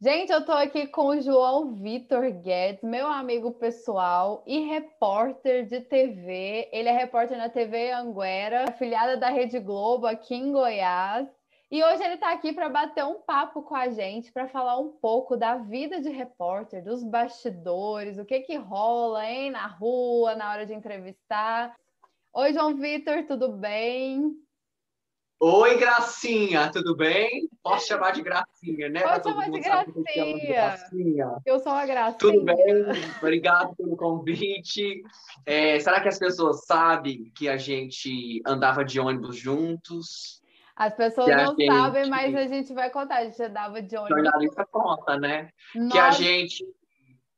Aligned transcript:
Gente, 0.00 0.32
eu 0.32 0.44
tô 0.44 0.50
aqui 0.50 0.88
com 0.88 1.06
o 1.06 1.20
João 1.20 1.76
Vitor 1.76 2.28
Guedes, 2.42 2.82
meu 2.82 3.06
amigo 3.06 3.52
pessoal 3.52 4.42
e 4.44 4.58
repórter 4.66 5.64
de 5.66 5.80
TV. 5.82 6.68
Ele 6.72 6.88
é 6.88 6.92
repórter 6.92 7.38
na 7.38 7.48
TV 7.48 7.92
Anguera, 7.92 8.64
afiliada 8.68 9.16
da 9.16 9.30
Rede 9.30 9.60
Globo 9.60 10.08
aqui 10.08 10.34
em 10.34 10.50
Goiás. 10.50 11.28
E 11.70 11.84
hoje 11.84 12.02
ele 12.02 12.14
está 12.14 12.32
aqui 12.32 12.52
para 12.52 12.68
bater 12.68 13.04
um 13.04 13.20
papo 13.20 13.62
com 13.62 13.76
a 13.76 13.88
gente, 13.88 14.32
para 14.32 14.48
falar 14.48 14.76
um 14.76 14.90
pouco 14.90 15.36
da 15.36 15.58
vida 15.58 16.00
de 16.00 16.08
repórter, 16.08 16.82
dos 16.82 17.04
bastidores, 17.04 18.18
o 18.18 18.24
que 18.24 18.40
que 18.40 18.56
rola, 18.56 19.24
hein, 19.24 19.52
na 19.52 19.68
rua, 19.68 20.34
na 20.34 20.50
hora 20.50 20.66
de 20.66 20.74
entrevistar. 20.74 21.76
Oi, 22.34 22.52
João 22.52 22.74
Vitor, 22.74 23.24
tudo 23.24 23.52
bem? 23.52 24.45
Oi, 25.38 25.76
Gracinha, 25.76 26.70
tudo 26.72 26.96
bem? 26.96 27.46
Posso 27.62 27.86
chamar 27.86 28.12
de 28.12 28.22
Gracinha, 28.22 28.88
né? 28.88 29.02
Pode 29.02 29.28
chamar 29.28 29.50
de 29.50 29.60
gracinha. 29.60 30.34
de 30.34 30.46
gracinha. 30.46 31.36
Eu 31.44 31.58
sou 31.58 31.72
a 31.72 31.84
Gracinha. 31.84 32.18
Tudo 32.18 32.42
bem? 32.42 32.56
Obrigado 33.18 33.76
pelo 33.76 33.98
convite. 33.98 35.02
É, 35.44 35.78
será 35.78 36.00
que 36.00 36.08
as 36.08 36.18
pessoas 36.18 36.64
sabem 36.64 37.30
que 37.36 37.50
a 37.50 37.58
gente 37.58 38.40
andava 38.46 38.82
de 38.82 38.98
ônibus 38.98 39.36
juntos? 39.36 40.40
As 40.74 40.94
pessoas 40.94 41.28
não 41.28 41.54
gente... 41.54 41.66
sabem, 41.66 42.08
mas 42.08 42.34
a 42.34 42.46
gente 42.46 42.72
vai 42.72 42.88
contar. 42.88 43.16
A 43.16 43.24
gente 43.24 43.42
andava 43.42 43.82
de 43.82 43.94
ônibus. 43.94 44.16
Jornalista 44.16 44.64
conta, 44.64 45.18
né? 45.18 45.50
Que 45.92 45.98
a 45.98 46.12
gente 46.12 46.64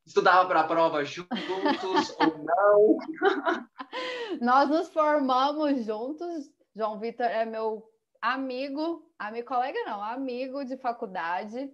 estudava 0.05 0.47
para 0.47 0.61
a 0.61 0.67
prova 0.67 1.03
juntos 1.03 2.15
ou 2.17 2.43
não. 2.45 2.97
Nós 4.39 4.69
nos 4.69 4.87
formamos 4.87 5.83
juntos. 5.85 6.49
João 6.73 6.97
Vitor 6.97 7.25
é 7.25 7.43
meu 7.43 7.88
amigo, 8.21 9.09
amigo 9.17 9.47
colega 9.47 9.77
não, 9.85 10.01
amigo 10.03 10.63
de 10.63 10.77
faculdade. 10.77 11.71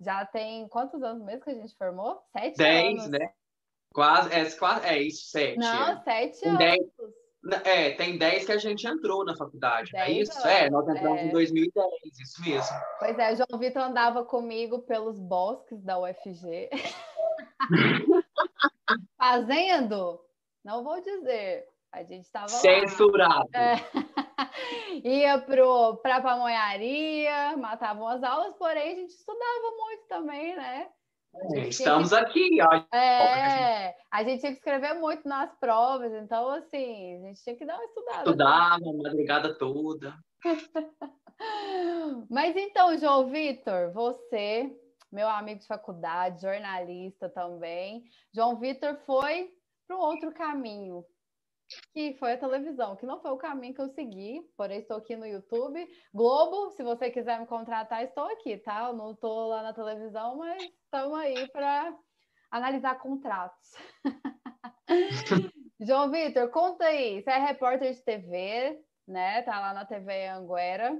Já 0.00 0.26
tem 0.26 0.68
quantos 0.68 1.02
anos 1.02 1.24
mesmo 1.24 1.42
que 1.42 1.50
a 1.50 1.54
gente 1.54 1.74
formou? 1.76 2.22
Sete 2.32 2.58
Dez, 2.58 2.98
anos. 2.98 3.10
né? 3.10 3.30
Quase, 3.94 4.32
é, 4.32 4.50
quase, 4.50 4.86
é 4.86 5.02
isso, 5.02 5.30
sete. 5.30 5.58
Não, 5.58 5.88
é. 5.88 6.02
sete 6.02 6.46
anos. 6.46 6.58
Dez. 6.58 6.86
É, 7.64 7.92
tem 7.92 8.18
10 8.18 8.44
que 8.44 8.52
a 8.52 8.58
gente 8.58 8.86
entrou 8.86 9.24
na 9.24 9.36
faculdade, 9.36 9.92
não 9.92 10.00
é 10.00 10.10
isso? 10.10 10.32
Anos, 10.32 10.44
é, 10.46 10.68
nós 10.68 10.88
entramos 10.88 11.20
é. 11.20 11.24
em 11.26 11.30
2010, 11.30 11.86
isso 12.20 12.42
mesmo. 12.42 12.76
Pois 12.98 13.16
é, 13.18 13.36
João 13.36 13.60
Vitor 13.60 13.82
andava 13.82 14.24
comigo 14.24 14.80
pelos 14.80 15.20
bosques 15.20 15.80
da 15.82 15.96
UFG. 15.98 16.68
Fazendo? 19.16 20.20
Não 20.64 20.82
vou 20.82 21.00
dizer. 21.00 21.68
A 21.96 22.02
gente 22.02 22.24
estava 22.24 22.48
Censurado. 22.48 23.48
É. 23.54 23.76
Ia 25.02 25.38
para 25.40 26.16
a 26.16 26.20
pamonharia, 26.20 27.56
matavam 27.56 28.06
as 28.06 28.22
aulas, 28.22 28.54
porém 28.58 28.92
a 28.92 28.94
gente 28.96 29.14
estudava 29.14 29.70
muito 29.78 30.06
também, 30.06 30.54
né? 30.54 30.90
Estamos 31.66 32.10
que... 32.10 32.14
aqui, 32.14 32.58
olha. 32.60 32.86
É, 32.92 33.96
a 34.12 34.22
gente 34.22 34.40
tinha 34.40 34.52
que 34.52 34.58
escrever 34.58 34.92
muito 35.00 35.26
nas 35.26 35.58
provas, 35.58 36.12
então, 36.12 36.50
assim, 36.50 37.16
a 37.16 37.28
gente 37.28 37.42
tinha 37.42 37.56
que 37.56 37.64
dar 37.64 37.76
uma 37.76 37.84
estudada. 37.86 38.18
Estudava, 38.18 38.92
madrugada 39.02 39.54
toda. 39.58 40.14
Mas 42.28 42.54
então, 42.56 42.98
João 42.98 43.30
Vitor, 43.30 43.90
você, 43.94 44.70
meu 45.10 45.30
amigo 45.30 45.60
de 45.60 45.66
faculdade, 45.66 46.42
jornalista 46.42 47.30
também, 47.30 48.04
João 48.34 48.58
Vitor 48.58 48.96
foi 49.06 49.50
para 49.86 49.96
um 49.96 50.00
outro 50.00 50.30
caminho, 50.32 51.04
que 51.92 52.14
foi 52.14 52.32
a 52.32 52.38
televisão, 52.38 52.96
que 52.96 53.06
não 53.06 53.20
foi 53.20 53.30
o 53.32 53.36
caminho 53.36 53.74
que 53.74 53.80
eu 53.80 53.88
segui, 53.88 54.42
porém 54.56 54.80
estou 54.80 54.96
aqui 54.96 55.16
no 55.16 55.26
YouTube. 55.26 55.86
Globo, 56.12 56.70
se 56.70 56.82
você 56.82 57.10
quiser 57.10 57.40
me 57.40 57.46
contratar, 57.46 58.04
estou 58.04 58.24
aqui, 58.24 58.56
tá? 58.58 58.88
Eu 58.88 58.92
não 58.92 59.12
estou 59.12 59.48
lá 59.48 59.62
na 59.62 59.72
televisão, 59.72 60.36
mas 60.36 60.62
estamos 60.62 61.18
aí 61.18 61.48
para 61.50 61.96
analisar 62.50 62.98
contratos. 62.98 63.72
João 65.80 66.10
Vitor, 66.10 66.48
conta 66.50 66.86
aí, 66.86 67.22
você 67.22 67.30
é 67.30 67.38
repórter 67.38 67.92
de 67.92 68.02
TV, 68.02 68.80
né? 69.06 69.42
Tá 69.42 69.60
lá 69.60 69.74
na 69.74 69.84
TV 69.84 70.28
Anguera. 70.28 70.96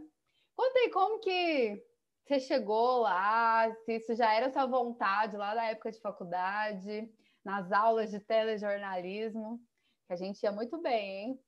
Conta 0.54 0.78
aí 0.80 0.90
como 0.90 1.20
que 1.20 1.82
você 2.26 2.40
chegou 2.40 2.98
lá, 2.98 3.72
se 3.84 3.96
isso 3.96 4.14
já 4.14 4.34
era 4.34 4.50
sua 4.50 4.66
vontade 4.66 5.36
lá 5.36 5.54
na 5.54 5.66
época 5.66 5.92
de 5.92 6.00
faculdade, 6.00 7.08
nas 7.44 7.70
aulas 7.70 8.10
de 8.10 8.18
telejornalismo 8.18 9.60
que 10.06 10.12
a 10.12 10.16
gente 10.16 10.42
ia 10.42 10.52
muito 10.52 10.80
bem, 10.80 11.24
hein? 11.24 11.40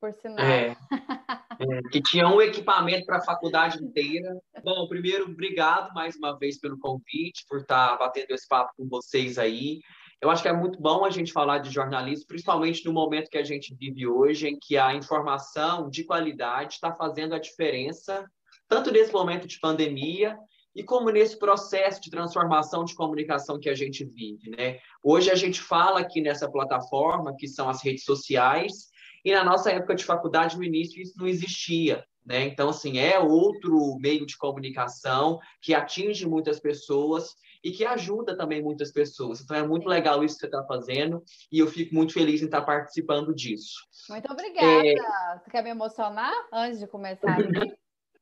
Por 0.00 0.12
sinal. 0.12 0.44
É, 0.44 0.76
é 1.60 1.82
que 1.90 2.02
tinha 2.02 2.28
um 2.28 2.40
equipamento 2.42 3.06
para 3.06 3.18
a 3.18 3.24
faculdade 3.24 3.82
inteira. 3.82 4.36
Bom, 4.62 4.86
primeiro, 4.88 5.24
obrigado 5.24 5.94
mais 5.94 6.16
uma 6.16 6.36
vez 6.38 6.58
pelo 6.58 6.78
convite, 6.78 7.44
por 7.48 7.60
estar 7.60 7.90
tá 7.90 7.96
batendo 7.96 8.32
esse 8.32 8.46
papo 8.46 8.72
com 8.76 8.88
vocês 8.88 9.38
aí. 9.38 9.80
Eu 10.20 10.30
acho 10.30 10.42
que 10.42 10.48
é 10.48 10.52
muito 10.52 10.80
bom 10.80 11.04
a 11.04 11.10
gente 11.10 11.32
falar 11.32 11.58
de 11.58 11.70
jornalismo, 11.70 12.26
principalmente 12.26 12.84
no 12.84 12.92
momento 12.92 13.30
que 13.30 13.38
a 13.38 13.44
gente 13.44 13.74
vive 13.74 14.06
hoje, 14.06 14.48
em 14.48 14.58
que 14.58 14.76
a 14.76 14.94
informação 14.94 15.88
de 15.88 16.04
qualidade 16.04 16.74
está 16.74 16.94
fazendo 16.94 17.34
a 17.34 17.38
diferença, 17.38 18.26
tanto 18.68 18.90
nesse 18.90 19.12
momento 19.12 19.46
de 19.46 19.60
pandemia 19.60 20.38
e 20.74 20.82
como 20.82 21.10
nesse 21.10 21.38
processo 21.38 22.00
de 22.00 22.10
transformação 22.10 22.84
de 22.84 22.94
comunicação 22.94 23.58
que 23.58 23.68
a 23.68 23.74
gente 23.74 24.04
vive, 24.04 24.50
né? 24.50 24.78
Hoje 25.02 25.30
a 25.30 25.34
gente 25.34 25.60
fala 25.60 26.00
aqui 26.00 26.20
nessa 26.20 26.50
plataforma, 26.50 27.34
que 27.36 27.46
são 27.46 27.68
as 27.68 27.82
redes 27.82 28.04
sociais, 28.04 28.92
e 29.24 29.32
na 29.32 29.44
nossa 29.44 29.70
época 29.70 29.94
de 29.94 30.04
faculdade, 30.04 30.56
no 30.56 30.64
início, 30.64 31.00
isso 31.00 31.14
não 31.16 31.26
existia, 31.26 32.04
né? 32.26 32.44
Então, 32.44 32.68
assim, 32.68 32.98
é 32.98 33.18
outro 33.18 33.96
meio 33.98 34.26
de 34.26 34.36
comunicação 34.36 35.38
que 35.62 35.74
atinge 35.74 36.26
muitas 36.26 36.60
pessoas 36.60 37.34
e 37.62 37.70
que 37.70 37.86
ajuda 37.86 38.36
também 38.36 38.62
muitas 38.62 38.92
pessoas. 38.92 39.40
Então, 39.40 39.56
é 39.56 39.66
muito 39.66 39.88
legal 39.88 40.22
isso 40.22 40.34
que 40.34 40.40
você 40.40 40.46
está 40.46 40.62
fazendo 40.64 41.22
e 41.50 41.58
eu 41.58 41.66
fico 41.66 41.94
muito 41.94 42.12
feliz 42.12 42.42
em 42.42 42.46
estar 42.46 42.60
participando 42.62 43.34
disso. 43.34 43.74
Muito 44.10 44.30
obrigada. 44.30 44.86
É... 44.86 45.38
Você 45.38 45.50
quer 45.50 45.62
me 45.62 45.70
emocionar 45.70 46.34
antes 46.52 46.78
de 46.78 46.86
começar 46.86 47.38
aqui? 47.38 47.74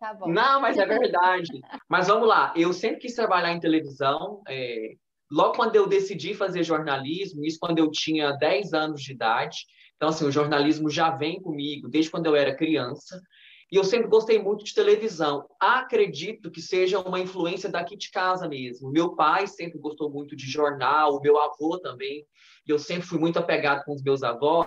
Tá 0.02 0.12
bom. 0.12 0.26
Não, 0.26 0.60
mas 0.60 0.76
é 0.78 0.84
verdade. 0.84 1.60
mas 1.88 2.08
vamos 2.08 2.26
lá. 2.26 2.52
Eu 2.56 2.72
sempre 2.72 3.02
quis 3.02 3.14
trabalhar 3.14 3.52
em 3.52 3.60
televisão. 3.60 4.42
É... 4.48 4.94
Logo 5.30 5.54
quando 5.54 5.76
eu 5.76 5.86
decidi 5.86 6.34
fazer 6.34 6.64
jornalismo, 6.64 7.44
isso 7.44 7.56
quando 7.60 7.78
eu 7.78 7.88
tinha 7.88 8.32
10 8.32 8.72
anos 8.72 9.00
de 9.00 9.12
idade. 9.12 9.58
Então, 9.94 10.08
assim, 10.08 10.26
o 10.26 10.32
jornalismo 10.32 10.90
já 10.90 11.10
vem 11.10 11.40
comigo 11.40 11.88
desde 11.88 12.10
quando 12.10 12.26
eu 12.26 12.34
era 12.34 12.52
criança. 12.52 13.22
E 13.70 13.76
eu 13.76 13.84
sempre 13.84 14.08
gostei 14.08 14.42
muito 14.42 14.64
de 14.64 14.74
televisão. 14.74 15.46
Acredito 15.60 16.50
que 16.50 16.60
seja 16.60 16.98
uma 16.98 17.20
influência 17.20 17.70
daqui 17.70 17.96
de 17.96 18.10
casa 18.10 18.48
mesmo. 18.48 18.90
Meu 18.90 19.14
pai 19.14 19.46
sempre 19.46 19.78
gostou 19.78 20.10
muito 20.10 20.34
de 20.34 20.50
jornal, 20.50 21.14
o 21.14 21.20
meu 21.20 21.38
avô 21.38 21.78
também. 21.78 22.26
Eu 22.66 22.80
sempre 22.80 23.06
fui 23.06 23.20
muito 23.20 23.38
apegado 23.38 23.84
com 23.84 23.94
os 23.94 24.02
meus 24.02 24.24
avós. 24.24 24.66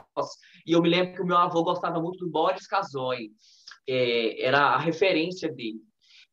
E 0.66 0.72
eu 0.72 0.81
me 0.81 0.88
lembro 0.88 1.13
que 1.13 1.22
o 1.22 1.25
meu 1.25 1.38
avô 1.38 1.62
gostava 1.62 2.00
muito 2.00 2.23
do 2.23 2.31
Boris 2.31 2.66
Casoy 2.67 3.31
é, 3.88 4.44
era 4.44 4.59
a 4.59 4.78
referência 4.78 5.51
dele. 5.51 5.81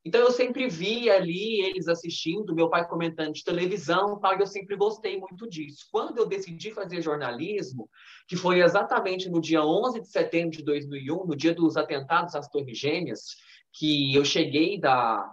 Então 0.05 0.21
eu 0.21 0.33
sempre 0.33 0.69
via 0.69 1.15
ali 1.15 1.63
eles 1.63 1.87
assistindo, 1.87 2.55
meu 2.55 2.69
pai 2.69 2.89
comentando 2.89 3.33
de 3.33 3.45
televisão, 3.45 4.19
tal, 4.19 4.37
e 4.37 4.41
eu 4.41 4.47
sempre 4.47 4.75
gostei 4.75 5.17
muito 5.17 5.49
disso. 5.49 5.87
Quando 5.93 6.19
eu 6.19 6.27
decidi 6.27 6.73
fazer 6.73 7.01
jornalismo, 7.01 7.89
que 8.27 8.35
foi 8.35 8.61
exatamente 8.63 9.31
no 9.31 9.41
dia 9.41 9.65
11 9.65 10.01
de 10.01 10.09
setembro 10.09 10.57
de 10.57 10.65
2001, 10.65 11.25
no 11.25 11.37
dia 11.37 11.55
dos 11.55 11.77
atentados 11.77 12.35
às 12.35 12.49
Torres 12.49 12.77
Gêmeas, 12.77 13.21
que 13.73 14.13
eu 14.13 14.25
cheguei 14.25 14.79
da, 14.81 15.25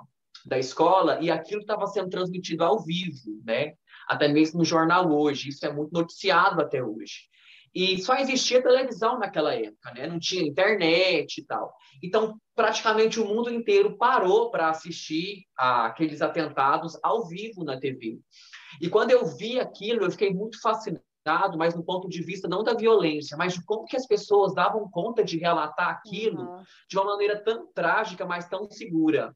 da 0.46 0.60
escola 0.60 1.20
e 1.20 1.32
aquilo 1.32 1.62
estava 1.62 1.88
sendo 1.88 2.10
transmitido 2.10 2.64
ao 2.64 2.84
vivo, 2.84 3.42
né? 3.44 3.74
Até 4.08 4.28
mesmo 4.28 4.60
no 4.60 4.66
jornal 4.66 5.12
hoje, 5.12 5.50
isso 5.50 5.66
é 5.66 5.74
muito 5.74 5.92
noticiado 5.92 6.62
até 6.62 6.84
hoje. 6.84 7.28
E 7.74 8.02
só 8.02 8.16
existia 8.16 8.62
televisão 8.62 9.20
naquela 9.20 9.54
época, 9.54 9.94
né? 9.94 10.08
Não 10.08 10.20
tinha 10.20 10.48
internet 10.48 11.40
e 11.40 11.46
tal. 11.46 11.74
Então, 12.04 12.40
praticamente 12.56 13.20
o 13.20 13.26
mundo 13.26 13.50
inteiro 13.50 13.98
parou 13.98 14.50
para 14.50 14.70
assistir 14.70 15.46
aqueles 15.56 16.22
atentados 16.22 16.98
ao 17.04 17.28
vivo 17.28 17.64
na 17.64 17.80
TV. 17.80 18.20
E 18.82 18.90
quando 18.90 19.12
eu 19.12 19.26
vi 19.26 19.60
aquilo, 19.60 20.04
eu 20.04 20.12
fiquei 20.12 20.34
muito 20.34 20.60
fascinado, 20.62 21.58
mas 21.58 21.76
no 21.76 21.84
ponto 21.84 22.10
de 22.10 22.24
vista 22.24 22.48
não 22.48 22.64
da 22.64 22.74
violência, 22.74 23.38
mas 23.38 23.54
de 23.54 23.64
como 23.64 23.86
que 23.86 23.98
as 23.98 24.08
pessoas 24.08 24.54
davam 24.54 24.90
conta 24.90 25.24
de 25.24 25.38
relatar 25.38 25.90
aquilo 25.90 26.42
uhum. 26.42 26.64
de 26.90 26.98
uma 26.98 27.06
maneira 27.06 27.44
tão 27.44 27.72
trágica, 27.74 28.26
mas 28.26 28.48
tão 28.48 28.70
segura. 28.70 29.36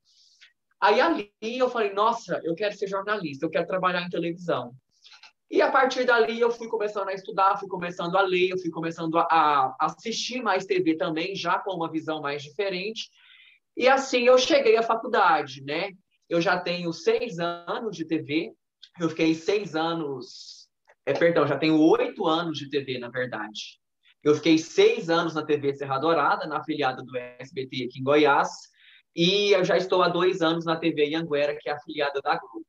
Aí 0.82 1.00
ali 1.00 1.32
eu 1.42 1.70
falei, 1.70 1.94
nossa, 1.94 2.42
eu 2.44 2.56
quero 2.56 2.76
ser 2.76 2.88
jornalista, 2.88 3.46
eu 3.46 3.50
quero 3.50 3.68
trabalhar 3.68 4.02
em 4.02 4.10
televisão. 4.10 4.74
E 5.50 5.62
a 5.62 5.72
partir 5.72 6.06
dali 6.06 6.40
eu 6.40 6.50
fui 6.50 6.68
começando 6.68 7.10
a 7.10 7.14
estudar, 7.14 7.58
fui 7.58 7.68
começando 7.68 8.18
a 8.18 8.22
ler, 8.22 8.50
eu 8.50 8.58
fui 8.58 8.72
começando 8.72 9.18
a, 9.18 9.26
a 9.30 9.76
assistir 9.80 10.42
mais 10.42 10.66
TV 10.66 10.96
também, 10.96 11.36
já 11.36 11.60
com 11.60 11.76
uma 11.76 11.92
visão 11.92 12.22
mais 12.22 12.42
diferente. 12.42 13.10
E 13.76 13.88
assim 13.88 14.24
eu 14.24 14.38
cheguei 14.38 14.78
à 14.78 14.84
faculdade, 14.84 15.64
né? 15.64 15.92
Eu 16.30 16.42
já 16.42 16.60
tenho 16.60 16.92
seis 16.92 17.40
anos 17.40 17.96
de 17.96 18.06
TV, 18.06 18.54
eu 19.00 19.10
fiquei 19.10 19.36
seis 19.36 19.76
anos, 19.76 20.68
é, 21.06 21.14
perdão, 21.14 21.48
já 21.48 21.58
tenho 21.58 21.80
oito 21.80 22.28
anos 22.28 22.58
de 22.58 22.70
TV, 22.70 22.98
na 22.98 23.10
verdade. 23.10 23.80
Eu 24.24 24.36
fiquei 24.36 24.58
seis 24.58 25.10
anos 25.10 25.36
na 25.36 25.46
TV 25.46 25.74
Serra 25.74 26.00
Dourada, 26.00 26.48
na 26.48 26.60
afiliada 26.60 27.04
do 27.04 27.16
SBT 27.18 27.86
aqui 27.86 28.00
em 28.00 28.04
Goiás, 28.04 28.50
E 29.16 29.52
eu 29.52 29.64
já 29.64 29.78
estou 29.78 30.02
há 30.02 30.10
dois 30.10 30.42
anos 30.42 30.66
na 30.66 30.76
TV 30.76 31.14
Anguera, 31.14 31.56
que 31.60 31.70
é 31.70 31.74
afiliada 31.74 32.22
da 32.22 32.38
Globo. 32.40 32.66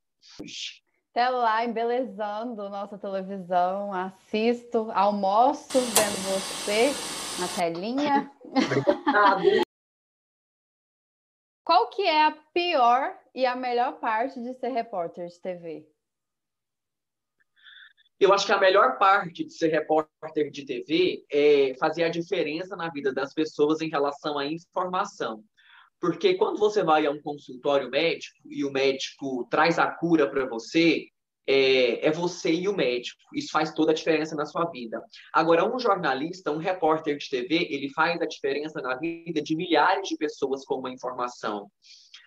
Até 1.14 1.28
lá, 1.28 1.64
embelezando 1.64 2.68
nossa 2.68 2.98
televisão, 2.98 3.92
assisto, 3.92 4.90
almoço 4.90 5.78
vendo 5.78 6.16
você 6.26 6.90
na 7.40 7.46
telinha. 7.46 8.32
Qual 11.64 11.88
que 11.90 12.02
é 12.02 12.26
a 12.26 12.32
pior 12.52 13.16
e 13.32 13.46
a 13.46 13.54
melhor 13.54 14.00
parte 14.00 14.42
de 14.42 14.54
ser 14.54 14.70
repórter 14.70 15.28
de 15.28 15.40
TV? 15.40 15.88
Eu 18.18 18.32
acho 18.32 18.44
que 18.44 18.52
a 18.52 18.58
melhor 18.58 18.98
parte 18.98 19.44
de 19.44 19.52
ser 19.52 19.68
repórter 19.68 20.50
de 20.50 20.66
TV 20.66 21.24
é 21.30 21.74
fazer 21.78 22.02
a 22.02 22.08
diferença 22.08 22.74
na 22.74 22.90
vida 22.90 23.14
das 23.14 23.32
pessoas 23.32 23.80
em 23.80 23.88
relação 23.88 24.36
à 24.36 24.46
informação. 24.46 25.44
Porque 26.04 26.34
quando 26.34 26.58
você 26.58 26.84
vai 26.84 27.06
a 27.06 27.10
um 27.10 27.18
consultório 27.22 27.88
médico 27.88 28.36
e 28.44 28.62
o 28.62 28.70
médico 28.70 29.48
traz 29.50 29.78
a 29.78 29.86
cura 29.86 30.30
para 30.30 30.44
você, 30.44 31.06
é, 31.46 32.06
é, 32.06 32.10
você 32.10 32.52
e 32.52 32.68
o 32.68 32.76
médico. 32.76 33.18
Isso 33.34 33.48
faz 33.50 33.72
toda 33.72 33.90
a 33.90 33.94
diferença 33.94 34.36
na 34.36 34.44
sua 34.44 34.66
vida. 34.66 35.02
Agora, 35.32 35.64
um 35.64 35.78
jornalista, 35.78 36.50
um 36.50 36.58
repórter 36.58 37.16
de 37.16 37.30
TV, 37.30 37.68
ele 37.70 37.88
faz 37.88 38.20
a 38.20 38.26
diferença 38.26 38.82
na 38.82 38.96
vida 38.96 39.40
de 39.40 39.56
milhares 39.56 40.06
de 40.06 40.18
pessoas 40.18 40.62
com 40.66 40.74
uma 40.74 40.90
informação. 40.90 41.70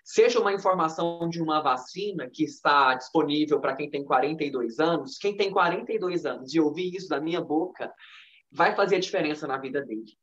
Seja 0.04 0.40
uma 0.40 0.54
informação 0.54 1.30
de 1.30 1.40
uma 1.40 1.62
vacina 1.62 2.28
que 2.34 2.46
está 2.46 2.96
disponível 2.96 3.62
para 3.62 3.76
quem 3.76 3.92
tem 3.92 4.04
42 4.04 4.80
anos, 4.80 5.20
quem 5.20 5.38
tem 5.38 5.52
42 5.52 6.26
anos 6.26 6.52
e 6.52 6.60
ouvir 6.60 6.96
isso 6.96 7.10
da 7.10 7.22
minha 7.22 7.42
boca 7.42 7.94
vai 8.52 8.76
fazer 8.76 8.96
a 8.96 9.00
diferença 9.00 9.46
na 9.46 9.60
vida 9.60 9.86
dele. 9.86 10.18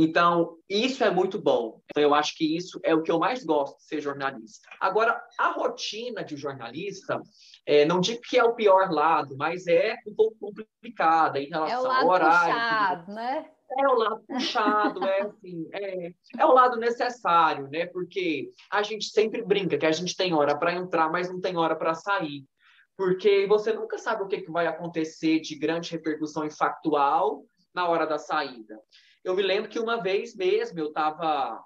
Então, 0.00 0.56
isso 0.70 1.02
é 1.02 1.10
muito 1.10 1.42
bom. 1.42 1.80
Então, 1.90 2.00
eu 2.00 2.14
acho 2.14 2.36
que 2.36 2.56
isso 2.56 2.78
é 2.84 2.94
o 2.94 3.02
que 3.02 3.10
eu 3.10 3.18
mais 3.18 3.42
gosto 3.42 3.78
de 3.78 3.82
ser 3.82 4.00
jornalista. 4.00 4.68
Agora, 4.80 5.20
a 5.36 5.50
rotina 5.50 6.22
de 6.22 6.36
jornalista, 6.36 7.20
é, 7.66 7.84
não 7.84 7.98
digo 7.98 8.20
que 8.20 8.38
é 8.38 8.44
o 8.44 8.54
pior 8.54 8.92
lado, 8.92 9.36
mas 9.36 9.66
é 9.66 9.96
um 10.06 10.14
pouco 10.14 10.36
complicada 10.38 11.40
em 11.40 11.48
relação 11.48 11.78
é 11.78 11.80
o 11.80 11.88
lado 11.88 12.04
ao 12.04 12.08
horário. 12.12 12.54
Puxado, 12.54 13.12
né? 13.12 13.50
É 13.76 13.88
o 13.88 13.94
lado 13.94 14.24
puxado, 14.24 15.04
é 15.04 15.20
assim, 15.22 15.68
é, 15.72 16.12
é 16.38 16.46
o 16.46 16.52
lado 16.52 16.76
necessário, 16.76 17.68
né? 17.68 17.86
Porque 17.86 18.52
a 18.70 18.84
gente 18.84 19.06
sempre 19.06 19.42
brinca 19.42 19.76
que 19.76 19.84
a 19.84 19.90
gente 19.90 20.16
tem 20.16 20.32
hora 20.32 20.56
para 20.56 20.74
entrar, 20.74 21.10
mas 21.10 21.28
não 21.28 21.40
tem 21.40 21.56
hora 21.56 21.74
para 21.74 21.94
sair. 21.94 22.44
Porque 22.96 23.48
você 23.48 23.72
nunca 23.72 23.98
sabe 23.98 24.22
o 24.22 24.28
que, 24.28 24.42
que 24.42 24.50
vai 24.52 24.68
acontecer 24.68 25.40
de 25.40 25.58
grande 25.58 25.90
repercussão 25.90 26.48
factual 26.52 27.42
na 27.74 27.88
hora 27.88 28.06
da 28.06 28.16
saída. 28.16 28.80
Eu 29.28 29.36
me 29.36 29.42
lembro 29.42 29.68
que 29.68 29.78
uma 29.78 30.00
vez 30.00 30.34
mesmo 30.34 30.78
eu 30.78 30.86
estava. 30.86 31.62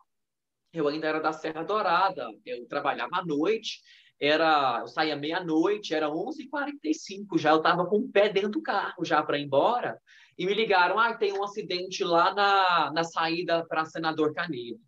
Eu 0.72 0.88
ainda 0.88 1.06
era 1.06 1.20
da 1.20 1.32
Serra 1.32 1.62
Dourada, 1.62 2.26
eu 2.44 2.66
trabalhava 2.66 3.18
à 3.18 3.24
noite, 3.24 3.80
era, 4.18 4.80
eu 4.80 4.88
saía 4.88 5.14
meia-noite, 5.14 5.94
era 5.94 6.08
11h45 6.08 7.38
já, 7.38 7.50
eu 7.50 7.58
estava 7.58 7.86
com 7.86 7.98
o 7.98 8.08
pé 8.08 8.28
dentro 8.28 8.50
do 8.50 8.62
carro 8.62 9.04
já 9.04 9.22
para 9.22 9.38
ir 9.38 9.44
embora, 9.44 9.96
e 10.36 10.44
me 10.44 10.54
ligaram, 10.54 10.98
ah, 10.98 11.14
tem 11.14 11.32
um 11.34 11.44
acidente 11.44 12.02
lá 12.02 12.34
na, 12.34 12.90
na 12.92 13.04
saída 13.04 13.64
para 13.68 13.84
Senador 13.84 14.34
Canedo. 14.34 14.80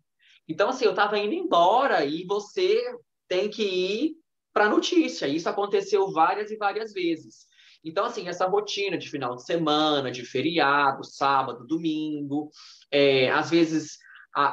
Então, 0.45 0.67
assim, 0.67 0.83
eu 0.83 0.91
estava 0.91 1.17
indo 1.17 1.33
embora 1.33 2.03
e 2.03 2.25
você 2.25 2.81
tem 3.25 3.49
que 3.49 3.63
ir 3.63 4.15
para 4.51 4.65
a 4.65 4.69
notícia. 4.69 5.27
Isso 5.27 5.47
aconteceu 5.47 6.11
várias 6.11 6.51
e 6.51 6.57
várias 6.57 6.91
vezes. 6.91 7.47
Então, 7.85 8.05
assim, 8.05 8.27
essa 8.27 8.47
rotina 8.47 8.97
de 8.97 9.09
final 9.09 9.35
de 9.35 9.45
semana, 9.45 10.11
de 10.11 10.25
feriado, 10.25 11.03
sábado, 11.03 11.67
domingo, 11.67 12.49
é, 12.91 13.29
às 13.29 13.51
vezes 13.51 13.99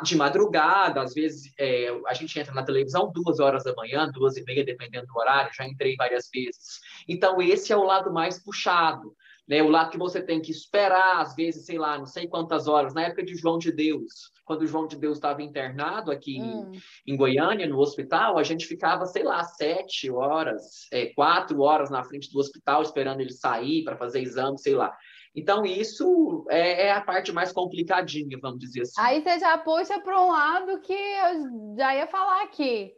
de 0.05 0.15
madrugada, 0.17 1.03
às 1.03 1.13
vezes 1.13 1.53
é, 1.59 1.89
a 2.07 2.15
gente 2.15 2.39
entra 2.39 2.55
na 2.55 2.63
televisão 2.63 3.11
duas 3.13 3.41
horas 3.41 3.65
da 3.65 3.75
manhã, 3.75 4.09
duas 4.13 4.37
e 4.37 4.45
meia, 4.45 4.65
dependendo 4.65 5.07
do 5.09 5.19
horário, 5.19 5.51
já 5.53 5.67
entrei 5.67 5.97
várias 5.97 6.29
vezes. 6.33 6.79
Então, 7.09 7.43
esse 7.43 7.73
é 7.73 7.77
o 7.77 7.83
lado 7.83 8.13
mais 8.13 8.41
puxado, 8.41 9.13
né? 9.49 9.63
O 9.63 9.69
lado 9.69 9.91
que 9.91 9.99
você 9.99 10.23
tem 10.23 10.41
que 10.41 10.51
esperar, 10.51 11.21
às 11.21 11.35
vezes, 11.35 11.67
sei 11.67 11.79
lá, 11.79 11.99
não 11.99 12.07
sei 12.07 12.27
quantas 12.27 12.69
horas, 12.69 12.95
na 12.95 13.03
época 13.03 13.25
de 13.25 13.35
João 13.35 13.59
de 13.59 13.73
Deus, 13.73 14.31
quando 14.45 14.63
o 14.63 14.67
João 14.67 14.87
de 14.87 14.97
Deus 14.97 15.19
estava 15.19 15.43
internado 15.43 16.11
aqui 16.11 16.41
hum. 16.41 16.73
em, 17.07 17.17
Goiânia, 17.17 17.67
no 17.67 17.79
hospital, 17.79 18.39
a 18.39 18.43
gente 18.43 18.67
ficava, 18.67 19.07
sei 19.07 19.23
lá, 19.23 19.43
sete 19.45 20.11
horas, 20.11 20.87
é, 20.93 21.07
quatro 21.15 21.61
horas 21.61 21.91
na 21.91 22.05
frente 22.05 22.31
do 22.31 22.39
hospital, 22.39 22.83
esperando 22.83 23.21
ele 23.21 23.33
sair 23.33 23.85
para 23.85 23.97
fazer 23.97 24.21
exame, 24.21 24.59
sei 24.59 24.75
lá. 24.75 24.95
Então, 25.35 25.65
isso 25.65 26.45
é, 26.51 26.89
é, 26.89 26.93
a 26.93 27.01
parte 27.01 27.33
mais 27.33 27.53
complicadinha, 27.53 28.39
vamos 28.41 28.59
dizer 28.59 28.83
assim. 28.83 29.01
Aí 29.01 29.23
você 29.23 29.39
já 29.39 29.57
puxa 29.57 29.99
para 30.01 30.23
um 30.23 30.31
lado 30.31 30.81
que 30.81 30.93
eu 30.93 31.77
já 31.77 31.97
ia 31.97 32.07
falar 32.07 32.43
aqui. 32.43 32.93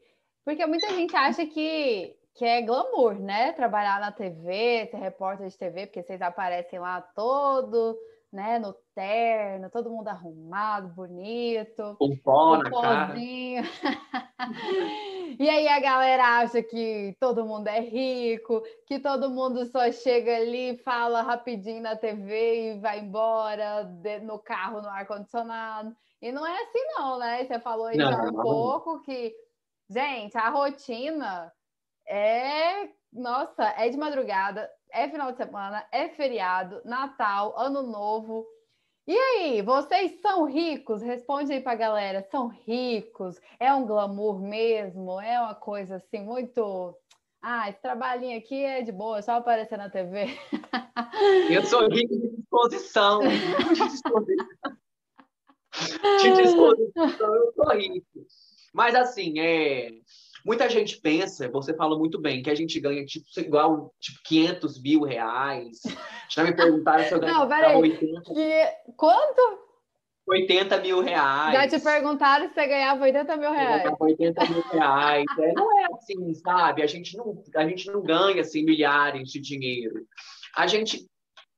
Porque 0.44 0.66
muita 0.66 0.88
gente 0.88 1.14
acha 1.14 1.46
que, 1.46 2.14
que 2.34 2.44
é 2.44 2.62
glamour, 2.62 3.14
né? 3.14 3.52
Trabalhar 3.52 4.00
na 4.00 4.10
TV, 4.10 4.88
ser 4.90 4.96
repórter 4.96 5.48
de 5.48 5.56
TV, 5.56 5.86
porque 5.86 6.02
vocês 6.02 6.20
aparecem 6.20 6.78
lá 6.78 7.00
todo 7.00 7.96
né, 8.34 8.58
no 8.58 8.74
terno, 8.96 9.70
todo 9.70 9.90
mundo 9.90 10.08
arrumado, 10.08 10.88
bonito. 10.88 11.94
Com 11.96 12.16
pó 12.16 12.56
na 12.56 12.68
cara. 12.68 13.14
e 15.38 15.48
aí 15.48 15.68
a 15.68 15.78
galera 15.78 16.40
acha 16.40 16.60
que 16.60 17.16
todo 17.20 17.46
mundo 17.46 17.68
é 17.68 17.78
rico, 17.78 18.60
que 18.88 18.98
todo 18.98 19.30
mundo 19.30 19.64
só 19.66 19.88
chega 19.92 20.34
ali, 20.34 20.76
fala 20.78 21.22
rapidinho 21.22 21.80
na 21.80 21.94
TV 21.94 22.72
e 22.72 22.80
vai 22.80 22.98
embora 22.98 23.84
no 24.24 24.40
carro, 24.40 24.82
no 24.82 24.88
ar-condicionado. 24.88 25.94
E 26.20 26.32
não 26.32 26.44
é 26.44 26.60
assim 26.60 26.84
não, 26.98 27.20
né? 27.20 27.44
Você 27.44 27.60
falou 27.60 27.86
aí 27.86 27.96
já 27.96 28.20
um 28.20 28.32
pouco 28.32 29.00
que, 29.02 29.32
gente, 29.88 30.36
a 30.36 30.48
rotina 30.48 31.52
é, 32.06 32.88
nossa, 33.12 33.64
é 33.76 33.88
de 33.88 33.96
madrugada, 33.96 34.70
é 34.92 35.08
final 35.08 35.30
de 35.32 35.38
semana, 35.38 35.84
é 35.90 36.08
feriado, 36.10 36.80
Natal, 36.84 37.54
Ano 37.58 37.82
Novo. 37.82 38.46
E 39.06 39.14
aí, 39.14 39.60
vocês 39.60 40.20
são 40.22 40.44
ricos? 40.44 41.02
Responde 41.02 41.52
aí 41.52 41.60
pra 41.60 41.74
galera. 41.74 42.26
São 42.30 42.48
ricos? 42.48 43.38
É 43.60 43.72
um 43.74 43.84
glamour 43.84 44.40
mesmo? 44.40 45.20
É 45.20 45.38
uma 45.38 45.54
coisa 45.54 45.96
assim 45.96 46.24
muito. 46.24 46.96
Ah, 47.42 47.68
esse 47.68 47.82
trabalhinho 47.82 48.38
aqui 48.38 48.64
é 48.64 48.80
de 48.80 48.90
boa, 48.90 49.20
só 49.20 49.32
aparecer 49.32 49.76
na 49.76 49.90
TV. 49.90 50.26
Eu 51.50 51.62
sou 51.64 51.86
rico 51.90 52.18
de 52.18 52.36
disposição. 52.36 53.20
De 53.20 53.88
disposição. 53.88 54.46
De 56.22 56.32
disposição, 56.40 57.34
eu 57.34 57.52
sou 57.52 57.76
rico. 57.76 58.06
Mas 58.72 58.94
assim, 58.94 59.38
é 59.40 59.90
Muita 60.44 60.68
gente 60.68 61.00
pensa, 61.00 61.48
você 61.48 61.74
fala 61.74 61.98
muito 61.98 62.20
bem, 62.20 62.42
que 62.42 62.50
a 62.50 62.54
gente 62.54 62.78
ganha 62.78 63.04
tipo, 63.04 63.24
igual 63.38 63.94
tipo, 63.98 64.18
500 64.24 64.82
mil 64.82 65.02
reais. 65.02 65.80
Já 66.28 66.44
me 66.44 66.54
perguntaram 66.54 67.04
se 67.04 67.12
eu 67.12 67.20
ganho 67.20 67.32
Não, 67.32 67.48
peraí. 67.48 67.76
80... 67.76 68.22
Que... 68.22 68.92
Quanto? 68.96 69.64
80 70.26 70.78
mil 70.80 71.00
reais. 71.00 71.52
Já 71.52 71.78
te 71.78 71.84
perguntaram 71.84 72.48
se 72.48 72.54
você 72.54 72.66
ganhava 72.66 73.04
80 73.04 73.36
mil 73.36 73.52
reais. 73.52 73.84
Eu 73.84 73.96
80 73.98 74.50
mil 74.50 74.62
reais. 74.72 75.24
É, 75.38 75.52
não 75.52 75.80
é 75.80 75.86
assim, 75.92 76.34
sabe? 76.34 76.82
A 76.82 76.86
gente 76.86 77.16
não, 77.16 77.42
a 77.56 77.68
gente 77.68 77.86
não 77.90 78.02
ganha 78.02 78.40
assim, 78.40 78.64
milhares 78.64 79.30
de 79.30 79.40
dinheiro. 79.40 80.06
A 80.56 80.66
gente 80.66 81.06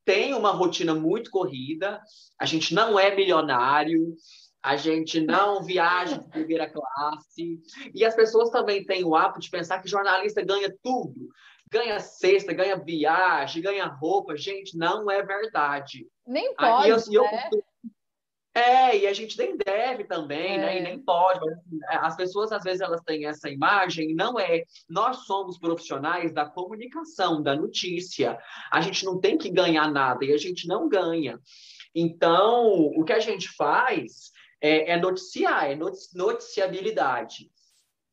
tem 0.03 0.33
uma 0.33 0.51
rotina 0.51 0.95
muito 0.95 1.29
corrida, 1.29 2.01
a 2.39 2.45
gente 2.45 2.73
não 2.73 2.97
é 2.97 3.13
milionário, 3.13 4.15
a 4.67 4.75
gente 4.75 5.21
não 5.21 5.63
viaja 5.63 6.17
de 6.17 6.27
primeira 6.27 6.69
classe. 6.69 7.61
E 7.95 8.03
as 8.03 8.13
pessoas 8.13 8.49
também 8.49 8.83
têm 8.83 9.05
o 9.05 9.15
hábito 9.15 9.39
de 9.39 9.49
pensar 9.49 9.81
que 9.81 9.89
jornalista 9.89 10.43
ganha 10.43 10.69
tudo. 10.83 11.29
Ganha 11.71 12.01
cesta, 12.01 12.51
ganha 12.51 12.75
viagem, 12.75 13.61
ganha 13.61 13.85
roupa. 13.85 14.35
Gente, 14.35 14.77
não 14.77 15.09
é 15.09 15.23
verdade. 15.23 16.05
Nem 16.25 16.53
pode, 16.53 16.89
eu, 16.89 17.23
né? 17.23 17.49
eu, 17.53 17.63
é, 18.53 18.97
e 18.97 19.07
a 19.07 19.13
gente 19.13 19.37
nem 19.37 19.55
deve 19.55 20.03
também, 20.03 20.55
é. 20.55 20.57
né? 20.57 20.79
E 20.79 20.81
nem 20.81 20.99
pode. 20.99 21.39
Assim, 21.49 21.79
é, 21.89 21.95
as 21.95 22.17
pessoas, 22.17 22.51
às 22.51 22.63
vezes, 22.63 22.81
elas 22.81 23.01
têm 23.05 23.25
essa 23.25 23.49
imagem, 23.49 24.13
não 24.13 24.37
é. 24.37 24.63
Nós 24.89 25.25
somos 25.25 25.57
profissionais 25.57 26.33
da 26.33 26.45
comunicação, 26.45 27.41
da 27.41 27.55
notícia. 27.55 28.37
A 28.69 28.81
gente 28.81 29.05
não 29.05 29.17
tem 29.17 29.37
que 29.37 29.49
ganhar 29.49 29.89
nada 29.89 30.25
e 30.25 30.33
a 30.33 30.37
gente 30.37 30.67
não 30.67 30.89
ganha. 30.89 31.39
Então, 31.95 32.91
o 32.97 33.05
que 33.05 33.13
a 33.13 33.19
gente 33.19 33.47
faz 33.55 34.35
é, 34.61 34.91
é 34.91 34.97
noticiar, 34.97 35.71
é 35.71 35.75
noticiabilidade. 35.75 37.51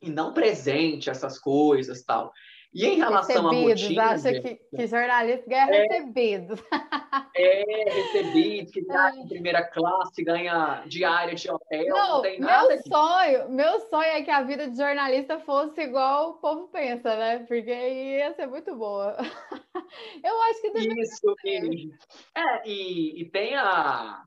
E 0.01 0.11
não 0.11 0.35
presente, 0.35 1.09
essas 1.09 1.39
coisas 1.39 2.03
tal. 2.03 2.33
E 2.75 2.85
em 2.87 2.97
relação 2.97 3.49
recebidos, 3.49 3.83
à 3.83 3.87
rotina... 3.87 4.03
acha 4.11 4.41
que, 4.41 4.55
que 4.77 4.87
jornalista 4.89 5.49
ganha 5.49 5.71
é, 5.71 5.83
recebidos. 5.83 6.61
É, 7.37 7.91
recebido, 7.91 8.71
que 8.71 8.81
ganha 8.85 9.21
em 9.21 9.29
primeira 9.29 9.63
classe, 9.65 10.23
ganha 10.23 10.85
diária 10.87 11.35
de 11.35 11.51
hotel, 11.51 11.87
não, 11.89 12.09
não 12.09 12.23
tem 12.23 12.39
nada. 12.39 12.69
Meu 12.69 12.83
sonho, 12.83 13.51
meu 13.51 13.81
sonho 13.89 14.09
é 14.09 14.23
que 14.23 14.31
a 14.31 14.43
vida 14.43 14.69
de 14.69 14.77
jornalista 14.77 15.41
fosse 15.41 15.81
igual 15.81 16.31
o 16.31 16.35
povo 16.35 16.69
pensa, 16.69 17.17
né? 17.17 17.41
Porque 17.41 17.73
ia 17.73 18.33
ser 18.35 18.47
muito 18.47 18.77
boa. 18.77 19.17
Eu 20.25 20.43
acho 20.43 20.61
que 20.63 20.79
Isso, 21.01 21.35
e, 21.45 21.91
é, 22.37 22.69
e, 22.69 23.23
e 23.23 23.31
tem 23.31 23.57
a, 23.57 24.23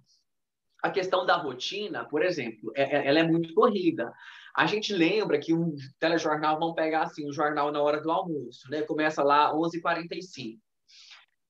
a 0.88 0.92
questão 0.92 1.26
da 1.26 1.36
rotina, 1.36 2.06
por 2.06 2.24
exemplo, 2.24 2.72
é, 2.76 2.84
é, 2.84 3.08
ela 3.08 3.20
é 3.20 3.24
muito 3.24 3.54
corrida. 3.54 4.12
A 4.56 4.66
gente 4.66 4.94
lembra 4.94 5.40
que 5.40 5.54
um 5.54 5.76
telejornal, 6.00 6.60
vamos 6.60 6.76
pegar 6.76 7.04
assim, 7.04 7.28
um 7.28 7.34
jornal 7.34 7.72
na 7.72 7.82
hora 7.82 8.02
do 8.02 8.10
almoço, 8.10 8.70
né? 8.70 8.82
Começa 8.82 9.24
lá 9.24 9.54
11h45. 9.54 10.58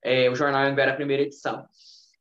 É, 0.03 0.29
o 0.29 0.35
jornal 0.35 0.63
Anguera, 0.63 0.95
primeira 0.95 1.23
edição. 1.23 1.65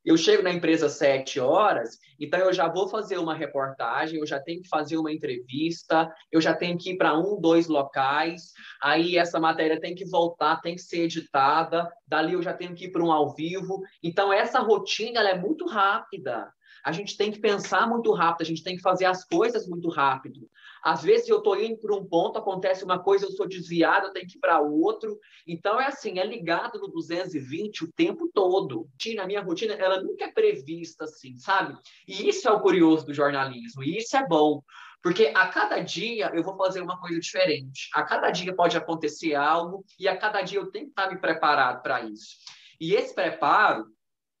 Eu 0.07 0.15
chego 0.15 0.41
na 0.41 0.53
empresa 0.53 0.87
sete 0.87 1.37
horas, 1.37 1.97
então 2.17 2.39
eu 2.39 2.53
já 2.53 2.69
vou 2.69 2.87
fazer 2.87 3.17
uma 3.17 3.35
reportagem, 3.35 4.19
eu 4.19 4.25
já 4.25 4.39
tenho 4.39 4.61
que 4.61 4.69
fazer 4.69 4.95
uma 4.97 5.11
entrevista, 5.11 6.09
eu 6.31 6.39
já 6.39 6.53
tenho 6.53 6.77
que 6.77 6.91
ir 6.91 6.97
para 6.97 7.13
um, 7.13 7.41
dois 7.41 7.67
locais, 7.67 8.53
aí 8.81 9.17
essa 9.17 9.37
matéria 9.37 9.81
tem 9.81 9.93
que 9.93 10.05
voltar, 10.05 10.61
tem 10.61 10.75
que 10.75 10.81
ser 10.81 11.01
editada, 11.01 11.91
dali 12.07 12.33
eu 12.33 12.41
já 12.41 12.53
tenho 12.53 12.73
que 12.73 12.85
ir 12.85 12.91
para 12.91 13.03
um 13.03 13.11
ao 13.11 13.35
vivo. 13.35 13.81
Então, 14.01 14.31
essa 14.31 14.59
rotina 14.59 15.19
é 15.19 15.37
muito 15.37 15.67
rápida. 15.67 16.49
A 16.83 16.91
gente 16.91 17.17
tem 17.17 17.31
que 17.31 17.39
pensar 17.39 17.87
muito 17.87 18.11
rápido, 18.13 18.41
a 18.41 18.45
gente 18.45 18.63
tem 18.63 18.75
que 18.75 18.81
fazer 18.81 19.05
as 19.05 19.23
coisas 19.23 19.67
muito 19.67 19.89
rápido. 19.89 20.49
Às 20.83 21.03
vezes 21.03 21.27
eu 21.27 21.39
estou 21.39 21.59
indo 21.59 21.77
para 21.77 21.95
um 21.95 22.05
ponto, 22.05 22.39
acontece 22.39 22.83
uma 22.83 22.99
coisa, 22.99 23.25
eu 23.25 23.31
sou 23.31 23.47
desviado, 23.47 24.07
eu 24.07 24.13
tenho 24.13 24.27
que 24.27 24.37
ir 24.37 24.39
para 24.39 24.61
outro. 24.61 25.19
Então 25.45 25.79
é 25.81 25.87
assim, 25.87 26.19
é 26.19 26.25
ligado 26.25 26.79
no 26.79 26.87
220 26.87 27.83
o 27.83 27.91
tempo 27.91 28.29
todo. 28.33 28.87
A 29.19 29.25
minha 29.25 29.41
rotina, 29.41 29.73
ela 29.73 30.01
nunca 30.01 30.25
é 30.25 30.31
prevista 30.31 31.05
assim, 31.05 31.37
sabe? 31.37 31.77
E 32.07 32.29
isso 32.29 32.47
é 32.47 32.51
o 32.51 32.61
curioso 32.61 33.05
do 33.05 33.13
jornalismo, 33.13 33.83
e 33.83 33.97
isso 33.97 34.15
é 34.15 34.25
bom. 34.27 34.61
Porque 35.01 35.31
a 35.35 35.47
cada 35.47 35.79
dia 35.79 36.31
eu 36.33 36.43
vou 36.43 36.57
fazer 36.57 36.81
uma 36.81 36.99
coisa 36.99 37.19
diferente. 37.19 37.89
A 37.93 38.03
cada 38.03 38.29
dia 38.31 38.55
pode 38.55 38.75
acontecer 38.75 39.35
algo 39.35 39.85
e 39.99 40.07
a 40.07 40.17
cada 40.17 40.41
dia 40.41 40.59
eu 40.59 40.71
tenho 40.71 40.85
que 40.85 40.91
estar 40.91 41.09
me 41.09 41.19
preparado 41.19 41.81
para 41.81 42.01
isso. 42.01 42.37
E 42.79 42.93
esse 42.93 43.13
preparo, 43.13 43.85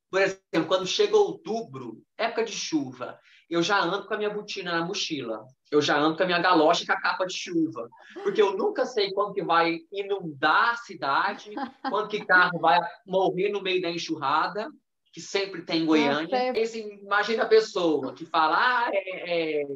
por 0.09 0.21
exemplo, 0.21 0.67
quando 0.67 0.87
chega 0.87 1.15
outubro, 1.15 2.01
época 2.17 2.43
de 2.43 2.53
chuva, 2.53 3.19
eu 3.49 3.63
já 3.63 3.81
ando 3.81 4.07
com 4.07 4.13
a 4.13 4.17
minha 4.17 4.29
botina 4.29 4.77
na 4.77 4.85
mochila. 4.85 5.45
Eu 5.71 5.81
já 5.81 5.97
ando 5.97 6.17
com 6.17 6.23
a 6.23 6.25
minha 6.25 6.39
galocha 6.39 6.85
com 6.85 6.91
a 6.91 7.01
capa 7.01 7.25
de 7.25 7.33
chuva. 7.33 7.89
Porque 8.23 8.41
eu 8.41 8.57
nunca 8.57 8.85
sei 8.85 9.11
quando 9.11 9.33
que 9.33 9.43
vai 9.43 9.79
inundar 9.91 10.71
a 10.71 10.77
cidade, 10.77 11.51
quando 11.89 12.09
que 12.09 12.25
carro 12.25 12.59
vai 12.59 12.79
morrer 13.05 13.49
no 13.49 13.61
meio 13.61 13.81
da 13.81 13.89
enxurrada, 13.89 14.69
que 15.13 15.21
sempre 15.21 15.61
tem 15.63 15.83
em 15.83 15.85
Goiânia. 15.85 16.57
Esse, 16.57 16.79
imagina 16.79 17.43
a 17.43 17.47
pessoa 17.47 18.13
que 18.13 18.25
fala, 18.25 18.57
ah, 18.57 18.89
é, 18.93 19.61
é, 19.61 19.67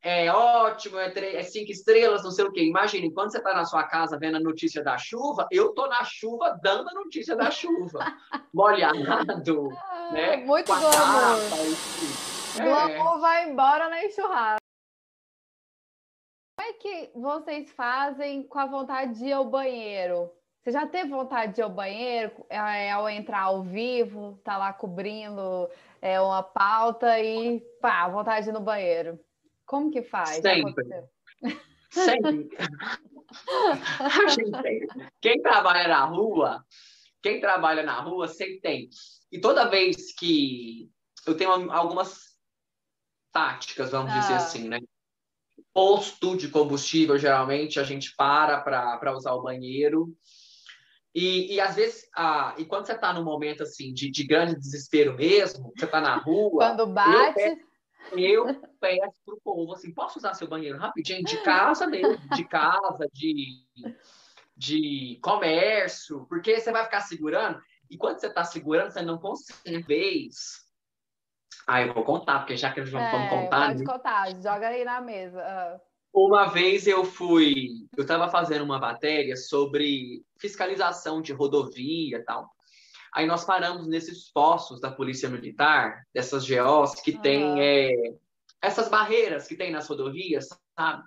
é 0.00 0.30
ótimo, 0.32 0.98
é, 0.98 1.12
é, 1.16 1.42
cinco 1.42 1.72
estrelas, 1.72 2.22
não 2.22 2.30
sei 2.30 2.44
o 2.44 2.52
quê. 2.52 2.62
Imagine, 2.62 3.12
quando 3.12 3.32
você 3.32 3.38
está 3.38 3.52
na 3.52 3.64
sua 3.64 3.82
casa 3.84 4.18
vendo 4.18 4.36
a 4.36 4.40
notícia 4.40 4.82
da 4.82 4.96
chuva, 4.96 5.48
eu 5.50 5.74
tô 5.74 5.88
na 5.88 6.04
chuva 6.04 6.58
dando 6.62 6.88
a 6.88 6.94
notícia 6.94 7.34
da 7.34 7.50
chuva. 7.50 7.98
Molhado, 8.54 9.68
né? 10.12 10.36
Muito 10.38 10.68
bom, 10.68 10.78
o 12.56 12.62
glamour 12.62 13.20
vai 13.20 13.50
embora 13.50 13.88
na 13.88 14.04
enxurrada. 14.04 14.58
Como 16.56 16.68
é 16.68 16.72
que 16.74 17.10
vocês 17.14 17.70
fazem 17.72 18.42
com 18.44 18.58
a 18.58 18.66
vontade 18.66 19.18
de 19.18 19.26
ir 19.26 19.32
ao 19.32 19.44
banheiro? 19.44 20.30
Você 20.62 20.72
já 20.72 20.86
teve 20.86 21.10
vontade 21.10 21.54
de 21.54 21.60
ir 21.60 21.64
ao 21.64 21.70
banheiro 21.70 22.32
é, 22.48 22.90
ao 22.90 23.08
entrar 23.08 23.42
ao 23.42 23.62
vivo, 23.62 24.40
tá 24.44 24.56
lá 24.56 24.72
cobrindo 24.72 25.68
é, 26.00 26.20
uma 26.20 26.42
pauta 26.42 27.18
e 27.20 27.60
pá, 27.80 28.08
vontade 28.08 28.44
de 28.44 28.50
ir 28.50 28.52
no 28.52 28.60
banheiro? 28.60 29.18
Como 29.68 29.90
que 29.90 30.02
faz? 30.02 30.40
Sempre. 30.40 30.84
Sempre. 31.90 32.48
quem 35.20 35.42
trabalha 35.42 35.86
na 35.86 36.06
rua, 36.06 36.64
quem 37.22 37.38
trabalha 37.38 37.82
na 37.82 38.00
rua 38.00 38.26
sempre 38.26 38.60
tem. 38.60 38.88
E 39.30 39.38
toda 39.38 39.68
vez 39.68 40.14
que 40.14 40.90
eu 41.26 41.36
tenho 41.36 41.70
algumas 41.70 42.38
táticas, 43.30 43.90
vamos 43.90 44.10
ah. 44.10 44.18
dizer 44.18 44.34
assim, 44.34 44.68
né? 44.70 44.78
Posto 45.74 46.34
de 46.34 46.48
combustível, 46.48 47.18
geralmente, 47.18 47.78
a 47.78 47.84
gente 47.84 48.16
para 48.16 48.62
para 48.62 49.14
usar 49.14 49.34
o 49.34 49.42
banheiro. 49.42 50.16
E, 51.14 51.54
e 51.54 51.60
às 51.60 51.76
vezes, 51.76 52.08
ah, 52.16 52.54
e 52.56 52.64
quando 52.64 52.86
você 52.86 52.92
está 52.92 53.12
num 53.12 53.24
momento 53.24 53.64
assim 53.64 53.92
de, 53.92 54.10
de 54.10 54.24
grande 54.24 54.56
desespero 54.56 55.14
mesmo, 55.14 55.74
você 55.76 55.84
está 55.84 56.00
na 56.00 56.16
rua. 56.16 56.68
Quando 56.68 56.86
bate. 56.86 57.67
Eu 58.12 58.54
peço, 58.80 59.20
para 59.24 59.34
o 59.34 59.40
povo 59.40 59.72
assim: 59.72 59.92
posso 59.92 60.18
usar 60.18 60.34
seu 60.34 60.48
banheiro 60.48 60.78
rapidinho? 60.78 61.24
De 61.24 61.42
casa 61.42 61.86
mesmo, 61.86 62.18
de 62.34 62.44
casa, 62.44 63.08
de, 63.12 63.64
de 64.56 65.18
comércio, 65.22 66.26
porque 66.28 66.60
você 66.60 66.72
vai 66.72 66.84
ficar 66.84 67.00
segurando. 67.00 67.60
E 67.90 67.96
quando 67.96 68.20
você 68.20 68.26
está 68.26 68.44
segurando, 68.44 68.90
você 68.90 69.02
não 69.02 69.18
consegue. 69.18 69.82
Vez, 69.82 70.68
ah, 71.66 71.82
eu 71.82 71.92
vou 71.92 72.02
contar, 72.04 72.38
porque 72.40 72.56
já 72.56 72.72
que 72.72 72.80
eles 72.80 72.90
vão 72.90 73.00
é, 73.00 73.28
contar. 73.28 73.68
Pode 73.68 73.78
né? 73.80 73.84
contar, 73.84 74.30
joga 74.42 74.68
aí 74.68 74.84
na 74.84 75.00
mesa. 75.00 75.42
Uh. 75.42 75.88
Uma 76.10 76.46
vez 76.46 76.86
eu 76.86 77.04
fui, 77.04 77.86
eu 77.96 78.02
estava 78.02 78.28
fazendo 78.28 78.64
uma 78.64 78.78
matéria 78.78 79.36
sobre 79.36 80.24
fiscalização 80.38 81.20
de 81.20 81.32
rodovia 81.32 82.16
e 82.16 82.24
tal. 82.24 82.50
Aí 83.14 83.26
nós 83.26 83.44
paramos 83.44 83.86
nesses 83.86 84.30
postos 84.30 84.80
da 84.80 84.90
Polícia 84.90 85.28
Militar, 85.28 86.02
dessas 86.14 86.48
GOs 86.48 86.94
que 86.96 87.12
uhum. 87.12 87.20
tem 87.20 87.60
é, 87.60 87.92
essas 88.62 88.88
barreiras 88.88 89.46
que 89.46 89.56
tem 89.56 89.70
nas 89.70 89.88
rodovias, 89.88 90.48
sabe? 90.78 91.02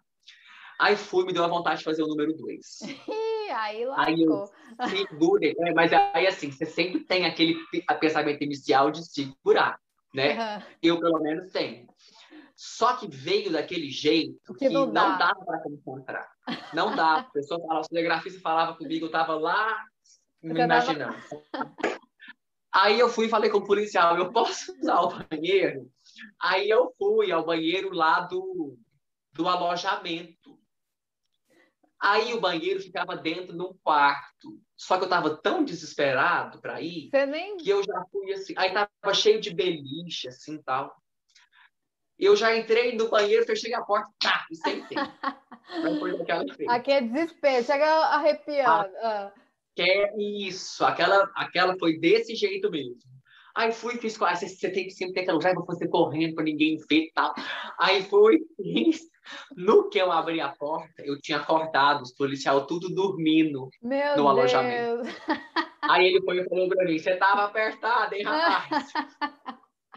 Aí 0.80 0.96
fui, 0.96 1.26
me 1.26 1.34
deu 1.34 1.44
a 1.44 1.48
vontade 1.48 1.80
de 1.80 1.86
fazer 1.86 2.04
o 2.04 2.08
número 2.08 2.34
dois. 2.34 2.80
aí 3.56 3.86
lascou. 3.86 4.52
Aí 4.80 5.02
eu 5.02 5.08
segurei, 5.08 5.56
né? 5.60 5.74
mas 5.74 5.92
aí 5.94 6.26
assim, 6.26 6.52
você 6.52 6.66
sempre 6.66 7.02
tem 7.02 7.26
aquele 7.26 7.56
pensamento 8.00 8.44
inicial 8.44 8.90
de 8.90 9.06
segurar 9.06 9.80
né? 10.14 10.58
Uhum. 10.58 10.64
Eu, 10.82 11.00
pelo 11.00 11.20
menos, 11.20 11.52
tenho. 11.52 11.88
Só 12.56 12.96
que 12.96 13.08
veio 13.08 13.52
daquele 13.52 13.90
jeito 13.90 14.54
que, 14.54 14.68
que 14.68 14.70
não, 14.70 14.86
não 14.86 15.18
dava 15.18 15.44
para 15.44 15.62
encontrar. 15.70 16.30
Não 16.74 16.96
dá. 16.96 17.20
A 17.20 17.24
pessoa 17.24 17.60
falava, 17.60 17.80
o 17.80 17.84
cinegrafista 17.86 18.40
falava 18.40 18.78
comigo, 18.78 19.06
eu 19.06 19.08
estava 19.08 19.36
lá 19.36 19.84
imaginando. 20.44 21.16
Tava... 21.52 21.76
Aí 22.74 23.00
eu 23.00 23.10
fui 23.10 23.26
e 23.26 23.30
falei 23.30 23.50
com 23.50 23.58
o 23.58 23.66
policial, 23.66 24.18
eu 24.18 24.32
posso 24.32 24.72
usar 24.80 25.02
o 25.02 25.24
banheiro? 25.24 25.92
Aí 26.40 26.70
eu 26.70 26.92
fui 26.98 27.32
ao 27.32 27.46
banheiro 27.46 27.94
lá 27.94 28.22
do, 28.22 28.78
do 29.34 29.48
alojamento. 29.48 30.58
Aí 32.02 32.34
o 32.34 32.40
banheiro 32.40 32.82
ficava 32.82 33.16
dentro 33.16 33.54
num 33.54 33.74
quarto. 33.84 34.60
Só 34.76 34.98
que 34.98 35.04
eu 35.04 35.10
tava 35.10 35.38
tão 35.38 35.64
desesperado 35.64 36.60
para 36.60 36.82
ir 36.82 37.12
nem... 37.28 37.58
que 37.58 37.70
eu 37.70 37.84
já 37.84 38.04
fui 38.12 38.34
assim. 38.34 38.54
Aí 38.58 38.74
tava 38.74 39.14
cheio 39.14 39.40
de 39.40 39.54
beliche, 39.54 40.30
assim 40.30 40.60
tal. 40.64 40.96
Eu 42.18 42.36
já 42.36 42.56
entrei 42.56 42.96
no 42.96 43.10
banheiro, 43.10 43.46
fechei 43.46 43.74
a 43.74 43.82
porta, 43.82 44.10
tá, 44.20 44.46
e 44.50 44.56
sentei. 44.56 44.98
Aqui 46.68 46.92
é 46.92 47.02
desespero, 47.02 47.66
chega 47.66 47.86
arrepiando. 47.86 48.92
Ah, 49.02 49.32
que 49.32 49.51
é 49.80 50.12
isso, 50.18 50.84
aquela, 50.84 51.30
aquela 51.36 51.78
foi 51.78 51.98
desse 52.00 52.36
jeito 52.36 52.70
mesmo. 52.70 52.98
Aí 53.56 53.72
fui, 53.72 53.98
fiz, 53.98 54.22
ah, 54.22 54.34
você, 54.36 54.48
você 54.48 54.72
tem 54.72 54.86
que 54.86 54.92
sempre 54.92 55.14
ter 55.14 55.22
aquela 55.22 55.38
lugar 55.38 55.54
pra 55.54 55.64
você 55.64 55.88
correndo 55.88 56.36
pra 56.36 56.44
ninguém 56.44 56.78
ver 56.90 57.06
e 57.06 57.12
tal. 57.14 57.34
Aí 57.78 58.02
fui, 58.04 58.40
fiz, 58.56 59.02
no 59.56 59.90
que 59.90 60.00
eu 60.00 60.12
abri 60.12 60.40
a 60.40 60.50
porta, 60.50 61.04
eu 61.04 61.20
tinha 61.20 61.38
acordado 61.38 62.02
os 62.02 62.14
policiais 62.14 62.66
tudo 62.66 62.94
dormindo 62.94 63.70
Meu 63.82 64.10
no 64.10 64.16
Deus. 64.16 64.28
alojamento. 64.28 65.10
Aí 65.82 66.08
ele 66.08 66.22
foi 66.22 66.40
e 66.40 66.50
falou 66.50 66.70
para 66.70 66.86
mim: 66.86 66.98
Você 66.98 67.16
tava 67.18 67.44
apertado, 67.44 68.16
hein, 68.16 68.24
rapaz? 68.24 68.94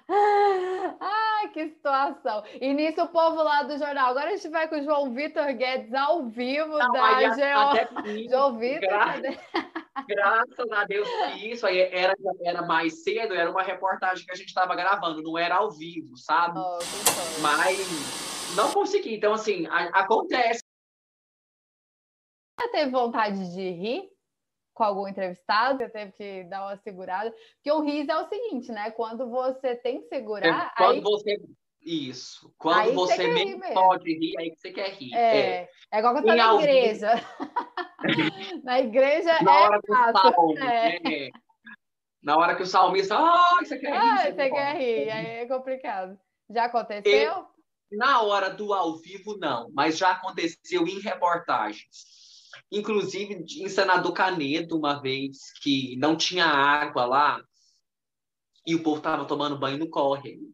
Ai, 1.00 1.48
que 1.48 1.68
situação. 1.68 2.44
E 2.60 2.74
nisso 2.74 3.02
o 3.02 3.08
povo 3.08 3.42
lá 3.42 3.62
do 3.62 3.78
jornal. 3.78 4.10
Agora 4.10 4.30
a 4.30 4.36
gente 4.36 4.48
vai 4.48 4.68
com 4.68 4.76
o 4.76 4.82
João 4.82 5.14
Vitor 5.14 5.46
Guedes 5.54 5.94
ao 5.94 6.28
vivo 6.28 6.76
Não, 6.76 6.92
da 6.92 7.16
aí, 7.16 7.34
Geo... 7.34 8.28
João 8.28 8.58
Vitor. 8.58 8.80
Gra... 8.80 9.14
Graças 10.06 10.72
a 10.72 10.84
Deus 10.84 11.08
que 11.08 11.52
isso 11.52 11.66
aí 11.66 11.78
era, 11.80 12.14
era 12.42 12.62
mais 12.62 13.02
cedo, 13.04 13.32
era 13.32 13.50
uma 13.50 13.62
reportagem 13.62 14.26
que 14.26 14.32
a 14.32 14.34
gente 14.34 14.48
estava 14.48 14.74
gravando, 14.74 15.22
não 15.22 15.38
era 15.38 15.54
ao 15.56 15.70
vivo, 15.70 16.16
sabe? 16.16 16.58
Oh, 16.58 16.78
Mas 17.40 17.78
não 18.56 18.72
consegui. 18.72 19.14
Então, 19.14 19.32
assim, 19.32 19.66
a, 19.68 19.84
acontece. 20.00 20.62
Você 22.58 22.68
teve 22.70 22.90
vontade 22.90 23.54
de 23.54 23.70
rir 23.70 24.13
com 24.74 24.84
algum 24.84 25.08
entrevistado? 25.08 25.78
Você 25.78 25.88
teve 25.88 26.12
que 26.12 26.44
dar 26.44 26.66
uma 26.66 26.76
segurada? 26.78 27.32
Porque 27.54 27.72
o 27.72 27.80
riso 27.80 28.10
é 28.10 28.18
o 28.18 28.28
seguinte, 28.28 28.72
né? 28.72 28.90
Quando 28.90 29.30
você 29.30 29.76
tem 29.76 30.02
que 30.02 30.08
segurar. 30.08 30.72
É, 30.72 30.76
quando 30.76 30.96
aí... 30.96 31.00
você. 31.00 31.40
Isso. 31.80 32.52
Quando 32.56 32.78
aí 32.78 32.94
você, 32.94 33.28
mesmo 33.28 33.62
pode 33.74 34.10
rir, 34.10 34.34
aí 34.38 34.54
você 34.56 34.72
quer 34.72 34.90
rir. 34.94 35.14
É, 35.14 35.36
é. 35.36 35.70
é 35.92 35.98
igual 35.98 36.14
quando 36.14 36.26
tá 36.26 36.34
na 36.34 36.54
igreja. 36.54 37.10
na 38.64 38.80
igreja 38.80 39.42
na 39.42 39.54
é 39.54 39.62
hora 39.64 39.80
fácil. 39.86 40.32
Salmo, 40.32 40.58
é. 40.58 40.96
é. 40.96 41.30
Na 42.22 42.38
hora 42.38 42.56
que 42.56 42.62
o 42.62 42.66
salmista, 42.66 43.18
ah, 43.18 43.56
você 43.58 43.78
quer 43.78 43.92
rir. 43.92 43.98
Ah, 43.98 44.16
você, 44.16 44.32
você 44.32 44.50
quer 44.50 44.76
rir, 44.78 45.10
aí 45.10 45.26
é 45.26 45.46
complicado. 45.46 46.18
Já 46.48 46.64
aconteceu? 46.64 47.46
Na 47.92 48.22
hora 48.22 48.48
do 48.48 48.72
ao 48.72 48.96
vivo, 48.96 49.36
não, 49.36 49.70
mas 49.74 49.98
já 49.98 50.12
aconteceu 50.12 50.88
em 50.88 51.00
reportagens. 51.00 52.23
Inclusive 52.70 53.34
em 53.34 53.68
Senador 53.68 54.12
Canedo, 54.12 54.76
uma 54.76 55.00
vez 55.00 55.52
que 55.62 55.96
não 55.96 56.16
tinha 56.16 56.46
água 56.46 57.04
lá 57.04 57.42
e 58.66 58.74
o 58.74 58.82
povo 58.82 58.98
estava 58.98 59.24
tomando 59.24 59.58
banho 59.58 59.78
no 59.78 59.88
córrego. 59.88 60.52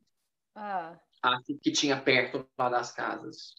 Ah. 0.54 0.98
Assim, 1.22 1.58
que 1.58 1.70
tinha 1.70 2.00
perto 2.00 2.46
lá 2.58 2.68
das 2.68 2.92
casas. 2.92 3.54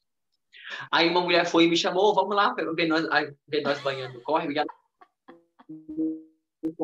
Aí 0.92 1.10
uma 1.10 1.22
mulher 1.22 1.46
foi 1.46 1.66
e 1.66 1.70
me 1.70 1.78
chamou, 1.78 2.14
vamos 2.14 2.36
lá 2.36 2.54
ver 2.54 2.88
nós, 2.88 3.06
ver 3.48 3.62
nós 3.62 3.82
banhando 3.82 4.16
no 4.16 4.22
córrego. 4.22 4.52
E 4.52 4.58
ela 4.58 4.68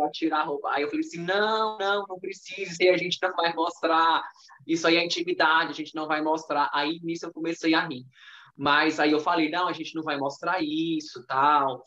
a 0.04 0.12
tirar 0.12 0.40
a 0.40 0.44
roupa. 0.44 0.72
Aí 0.72 0.82
eu 0.84 0.90
falei 0.90 1.06
assim, 1.06 1.20
não, 1.20 1.78
não, 1.78 2.06
não 2.08 2.20
precisa, 2.20 2.72
isso 2.72 2.82
aí 2.82 2.90
a 2.90 2.98
gente 2.98 3.20
não 3.22 3.36
vai 3.36 3.54
mostrar, 3.54 4.24
isso 4.66 4.88
aí 4.88 4.98
é 4.98 5.06
intimidade, 5.06 5.72
a 5.72 5.74
gente 5.74 5.96
não 5.96 6.08
vai 6.08 6.22
mostrar. 6.22 6.70
Aí 6.74 7.00
nisso 7.04 7.26
eu 7.26 7.34
comecei 7.34 7.74
a 7.74 7.88
rir. 7.88 8.06
Mas 8.58 9.00
aí 9.00 9.12
eu 9.12 9.20
falei, 9.20 9.50
não, 9.50 9.68
a 9.68 9.74
gente 9.74 9.94
não 9.96 10.04
vai 10.04 10.18
mostrar 10.18 10.58
isso, 10.62 11.26
tal. 11.28 11.84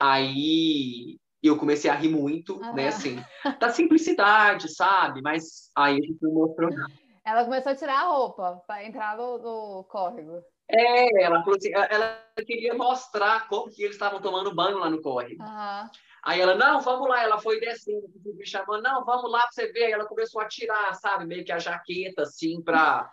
Aí 0.00 1.18
eu 1.42 1.58
comecei 1.58 1.90
a 1.90 1.94
rir 1.94 2.08
muito, 2.08 2.58
ah. 2.62 2.72
né, 2.72 2.88
assim, 2.88 3.22
da 3.60 3.68
simplicidade, 3.68 4.74
sabe? 4.74 5.20
Mas 5.20 5.70
aí 5.76 5.98
a 5.98 6.06
gente 6.06 6.18
não 6.22 6.32
mostrou 6.32 6.70
nada. 6.70 6.92
Ela 7.24 7.44
começou 7.44 7.72
a 7.72 7.76
tirar 7.76 8.00
a 8.00 8.08
roupa 8.08 8.62
para 8.66 8.84
entrar 8.84 9.16
no, 9.16 9.38
no 9.38 9.84
córrego. 9.84 10.42
É, 10.70 11.22
ela 11.22 11.42
falou 11.42 11.56
assim, 11.56 11.70
ela 11.74 12.22
queria 12.46 12.74
mostrar 12.74 13.48
como 13.48 13.70
que 13.70 13.82
eles 13.82 13.96
estavam 13.96 14.20
tomando 14.20 14.54
banho 14.54 14.78
lá 14.78 14.88
no 14.88 15.00
córrego. 15.00 15.42
Uhum. 15.42 15.90
Aí 16.24 16.40
ela, 16.40 16.54
não, 16.54 16.80
vamos 16.80 17.06
lá, 17.06 17.22
ela 17.22 17.38
foi 17.38 17.60
descendo, 17.60 18.08
me 18.24 18.46
chamando, 18.46 18.82
não, 18.82 19.04
vamos 19.04 19.30
lá 19.30 19.40
para 19.40 19.50
você 19.52 19.70
ver. 19.72 19.84
Aí 19.84 19.92
ela 19.92 20.06
começou 20.06 20.40
a 20.40 20.48
tirar, 20.48 20.94
sabe, 20.94 21.26
meio 21.26 21.44
que 21.44 21.52
a 21.52 21.58
jaqueta, 21.58 22.22
assim, 22.22 22.62
para 22.62 23.10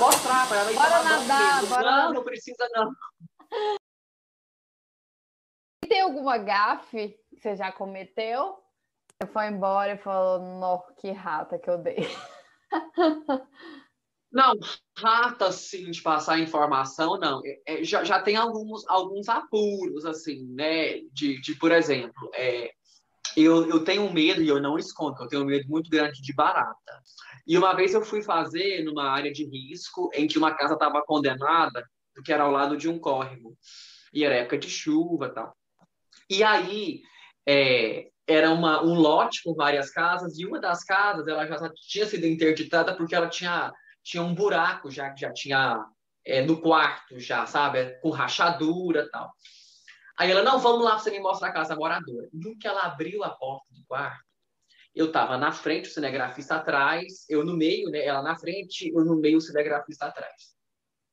mostrar 0.00 0.48
para 0.48 0.58
ela. 0.58 0.72
Bora 0.72 1.02
nadar, 1.04 1.66
bora 1.66 1.82
Não, 1.82 1.90
nadar. 1.96 2.12
não 2.12 2.24
precisa 2.24 2.68
não. 2.74 2.92
Tem 5.88 6.00
alguma 6.00 6.38
gafe 6.38 7.16
que 7.30 7.40
você 7.40 7.54
já 7.54 7.70
cometeu? 7.70 8.58
Você 9.22 9.30
foi 9.32 9.46
embora 9.46 9.92
e 9.92 9.98
falou, 9.98 10.40
nó, 10.58 10.78
que 10.96 11.12
rata 11.12 11.58
que 11.58 11.70
eu 11.70 11.78
dei. 11.78 11.98
Não, 14.32 14.54
rata, 14.96 15.46
assim, 15.46 15.90
de 15.90 16.00
passar 16.00 16.38
informação, 16.38 17.18
não. 17.18 17.40
É, 17.44 17.80
é, 17.80 17.84
já, 17.84 18.04
já 18.04 18.22
tem 18.22 18.36
alguns, 18.36 18.88
alguns 18.88 19.28
apuros, 19.28 20.04
assim, 20.04 20.46
né? 20.54 21.00
De, 21.12 21.40
de 21.40 21.54
por 21.56 21.72
exemplo, 21.72 22.30
é, 22.34 22.70
eu, 23.36 23.68
eu 23.68 23.84
tenho 23.84 24.12
medo, 24.12 24.40
e 24.42 24.48
eu 24.48 24.60
não 24.60 24.78
escondo, 24.78 25.20
eu 25.20 25.28
tenho 25.28 25.44
medo 25.44 25.68
muito 25.68 25.90
grande 25.90 26.22
de 26.22 26.32
barata. 26.32 27.02
E 27.46 27.58
uma 27.58 27.74
vez 27.74 27.92
eu 27.92 28.02
fui 28.02 28.22
fazer 28.22 28.84
numa 28.84 29.10
área 29.10 29.32
de 29.32 29.44
risco, 29.44 30.10
em 30.14 30.28
que 30.28 30.38
uma 30.38 30.54
casa 30.54 30.74
estava 30.74 31.02
condenada, 31.02 31.84
que 32.24 32.32
era 32.32 32.44
ao 32.44 32.52
lado 32.52 32.76
de 32.76 32.88
um 32.88 32.98
córrego. 32.98 33.56
E 34.12 34.24
era 34.24 34.36
época 34.36 34.58
de 34.58 34.68
chuva 34.68 35.26
e 35.26 35.30
tal. 35.30 35.56
E 36.28 36.44
aí, 36.44 37.02
é, 37.48 38.10
era 38.28 38.52
uma, 38.52 38.82
um 38.84 38.94
lote 38.94 39.42
com 39.42 39.54
várias 39.54 39.90
casas, 39.90 40.38
e 40.38 40.46
uma 40.46 40.60
das 40.60 40.84
casas 40.84 41.26
ela 41.26 41.46
já 41.46 41.72
tinha 41.74 42.06
sido 42.06 42.26
interditada 42.26 42.94
porque 42.96 43.14
ela 43.14 43.28
tinha 43.28 43.72
tinha 44.02 44.22
um 44.22 44.34
buraco 44.34 44.90
já 44.90 45.10
que 45.10 45.20
já 45.20 45.32
tinha 45.32 45.84
é, 46.24 46.42
no 46.42 46.60
quarto, 46.60 47.18
já, 47.18 47.46
sabe? 47.46 47.98
Com 48.00 48.10
rachadura 48.10 49.08
tal. 49.10 49.32
Aí 50.18 50.30
ela, 50.30 50.42
não, 50.42 50.58
vamos 50.58 50.84
lá, 50.84 50.98
você 50.98 51.10
me 51.10 51.18
mostra 51.20 51.48
a 51.48 51.52
casa 51.52 51.74
moradora. 51.74 52.28
No 52.32 52.56
que 52.58 52.68
ela 52.68 52.82
abriu 52.82 53.24
a 53.24 53.30
porta 53.30 53.72
do 53.72 53.84
quarto, 53.86 54.22
eu 54.94 55.06
estava 55.06 55.38
na 55.38 55.52
frente, 55.52 55.88
o 55.88 55.92
cinegrafista 55.92 56.56
atrás, 56.56 57.24
eu 57.28 57.44
no 57.44 57.56
meio, 57.56 57.88
né? 57.90 58.04
Ela 58.04 58.22
na 58.22 58.36
frente, 58.36 58.90
eu 58.94 59.04
no 59.04 59.16
meio, 59.16 59.38
o 59.38 59.40
cinegrafista 59.40 60.06
atrás. 60.06 60.54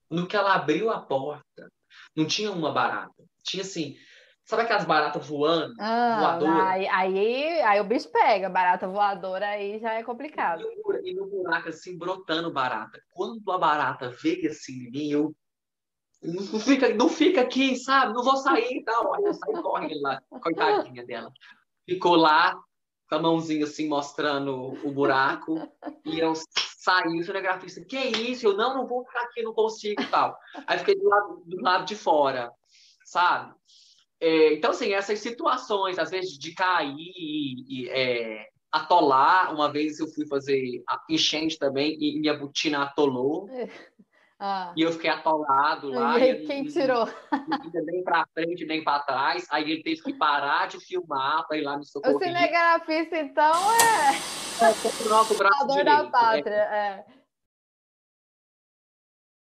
No 0.09 0.27
que 0.27 0.35
ela 0.35 0.55
abriu 0.55 0.89
a 0.89 0.99
porta, 0.99 1.71
não 2.15 2.25
tinha 2.25 2.51
uma 2.51 2.71
barata. 2.71 3.23
Tinha 3.43 3.63
assim, 3.63 3.95
Sabe 4.47 4.63
aquelas 4.63 4.85
baratas 4.85 5.27
voando? 5.27 5.73
Ah, 5.77 6.19
voadora? 6.21 6.69
Aí, 6.69 6.87
aí, 6.87 7.61
aí, 7.63 7.81
o 7.81 7.83
bicho 7.83 8.09
pega, 8.09 8.49
barata 8.49 8.87
voadora 8.87 9.45
aí 9.45 9.77
já 9.77 9.95
é 9.95 10.03
complicado. 10.03 10.63
E 11.03 11.13
no, 11.13 11.25
buraco 11.25 11.67
assim, 11.67 11.97
brotando 11.97 12.49
barata. 12.49 12.97
Quando 13.11 13.51
a 13.51 13.57
barata 13.57 14.09
veio 14.09 14.49
assim 14.49 14.85
em 14.85 14.89
mim, 14.91 15.09
eu. 15.09 15.35
Não 16.23 16.59
fica, 16.61 16.87
não 16.95 17.09
fica 17.09 17.41
aqui, 17.41 17.75
sabe? 17.75 18.13
Não 18.13 18.23
vou 18.23 18.37
sair 18.37 18.77
e 18.77 18.83
tal. 18.85 19.15
Aí 19.15 19.23
eu 19.25 19.61
correndo 19.61 20.01
lá, 20.01 20.21
coitadinha 20.41 21.05
dela. 21.05 21.29
Ficou 21.85 22.15
lá, 22.15 22.57
com 23.09 23.15
a 23.15 23.19
mãozinha 23.19 23.65
assim, 23.65 23.89
mostrando 23.89 24.77
o 24.81 24.91
buraco. 24.93 25.59
E 26.05 26.19
eu 26.19 26.31
saí, 26.77 27.19
o 27.19 27.23
cinegrafista, 27.23 27.83
que 27.83 27.97
isso? 27.97 28.47
Eu 28.47 28.55
não, 28.55 28.77
não 28.77 28.87
vou 28.87 29.05
ficar 29.05 29.23
aqui, 29.23 29.43
não 29.43 29.53
consigo 29.53 30.01
e 30.01 30.07
tal. 30.07 30.37
Aí 30.65 30.79
fiquei 30.79 30.95
do 30.95 31.09
lado, 31.09 31.43
do 31.45 31.61
lado 31.61 31.85
de 31.85 31.97
fora, 31.97 32.49
sabe? 33.03 33.53
É, 34.19 34.53
então, 34.53 34.71
assim, 34.71 34.93
essas 34.93 35.19
situações, 35.19 35.99
às 35.99 36.09
vezes, 36.09 36.37
de 36.37 36.53
cair 36.53 36.95
e 36.97 37.89
é, 37.89 38.47
atolar. 38.71 39.53
Uma 39.53 39.71
vez 39.71 39.99
eu 39.99 40.07
fui 40.07 40.25
fazer 40.27 40.83
enchente 41.09 41.57
também 41.57 41.97
e 41.99 42.19
minha 42.19 42.37
botina 42.37 42.83
atolou. 42.83 43.49
Ah. 44.39 44.71
E 44.75 44.83
eu 44.83 44.91
fiquei 44.91 45.09
atolado 45.09 45.89
lá. 45.89 46.19
E, 46.19 46.45
quem 46.45 46.65
tirou? 46.65 47.07
Não 47.31 47.83
nem 47.83 48.03
para 48.03 48.27
frente 48.33 48.65
nem 48.65 48.83
para 48.83 48.99
trás. 48.99 49.47
Aí 49.49 49.71
ele 49.71 49.81
teve 49.81 50.01
que 50.03 50.13
parar 50.13 50.67
de 50.67 50.79
filmar 50.79 51.47
para 51.47 51.57
ir 51.57 51.63
lá 51.63 51.77
me 51.77 51.85
socorrer. 51.85 52.15
O 52.15 52.19
cinegrafista, 52.19 53.17
então, 53.17 53.53
é. 53.73 54.37
É, 54.63 55.33
o 55.33 55.37
braço 55.37 55.67
direito. 55.67 55.85
da 55.85 56.03
né? 56.03 56.09
pátria, 56.11 56.53
é. 56.53 56.77
é. 56.77 57.16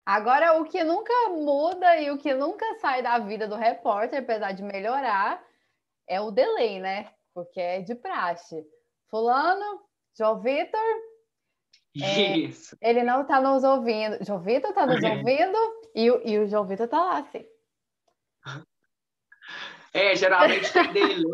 Agora, 0.05 0.61
o 0.61 0.65
que 0.65 0.83
nunca 0.83 1.13
muda 1.29 2.01
e 2.01 2.11
o 2.11 2.19
que 2.19 2.35
nunca 2.35 2.75
sai 2.81 3.03
da 3.03 3.19
vida 3.19 3.47
do 3.47 3.55
repórter, 3.55 4.21
apesar 4.21 4.53
de 4.53 4.63
melhorar, 4.63 5.45
é 6.09 6.21
o 6.21 6.31
delay, 6.31 6.81
né? 6.81 7.13
Porque 7.33 7.61
é 7.61 7.81
de 7.81 7.95
praxe. 7.95 8.65
Fulano, 9.09 9.81
João 10.17 10.41
Vitor. 10.41 10.81
É, 12.03 12.37
Isso. 12.39 12.77
ele 12.81 13.03
não 13.03 13.23
está 13.23 13.41
nos 13.41 13.65
ouvindo. 13.65 14.25
João 14.25 14.41
Vitor 14.41 14.71
está 14.71 14.87
nos 14.87 15.03
ouvindo 15.03 15.59
e, 15.95 16.07
e 16.33 16.39
o 16.39 16.47
João 16.47 16.67
Vitor 16.67 16.87
está 16.87 16.99
lá, 16.99 17.19
assim. 17.19 17.45
É, 19.93 20.15
geralmente 20.15 20.73
tem 20.73 20.91
delay. 20.93 21.25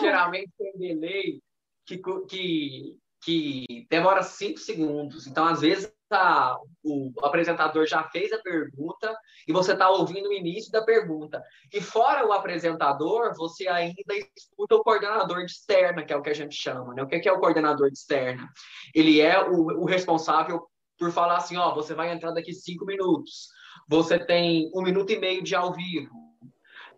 geralmente 0.00 0.50
tem 0.58 0.72
delay 0.76 1.42
que, 1.86 1.98
que, 2.28 2.98
que 3.22 3.86
demora 3.88 4.22
cinco 4.22 4.58
segundos. 4.58 5.26
Então, 5.26 5.46
às 5.46 5.60
vezes, 5.60 5.92
tá, 6.12 6.58
o 6.84 7.10
apresentador 7.22 7.86
já 7.86 8.04
fez 8.04 8.30
a 8.32 8.38
pergunta 8.38 9.16
e 9.48 9.52
você 9.52 9.72
está 9.72 9.88
ouvindo 9.88 10.28
o 10.28 10.32
início 10.32 10.70
da 10.70 10.82
pergunta. 10.82 11.42
E 11.72 11.80
fora 11.80 12.26
o 12.26 12.32
apresentador, 12.32 13.34
você 13.34 13.66
ainda 13.66 14.14
escuta 14.36 14.76
o 14.76 14.82
coordenador 14.82 15.38
de 15.46 15.52
externa, 15.52 16.04
que 16.04 16.12
é 16.12 16.16
o 16.16 16.20
que 16.20 16.28
a 16.28 16.34
gente 16.34 16.54
chama. 16.54 16.92
Né? 16.92 17.02
O 17.02 17.06
que 17.06 17.26
é 17.26 17.32
o 17.32 17.40
coordenador 17.40 17.90
de 17.90 17.96
externa? 17.96 18.46
Ele 18.94 19.22
é 19.22 19.42
o, 19.42 19.80
o 19.80 19.86
responsável 19.86 20.66
por 20.98 21.10
falar 21.10 21.38
assim, 21.38 21.56
ó, 21.56 21.74
você 21.74 21.94
vai 21.94 22.12
entrar 22.12 22.32
daqui 22.32 22.52
cinco 22.52 22.84
minutos. 22.84 23.48
Você 23.88 24.18
tem 24.18 24.70
um 24.74 24.82
minuto 24.82 25.10
e 25.12 25.18
meio 25.18 25.42
de 25.42 25.54
ao 25.54 25.72
vivo. 25.72 26.14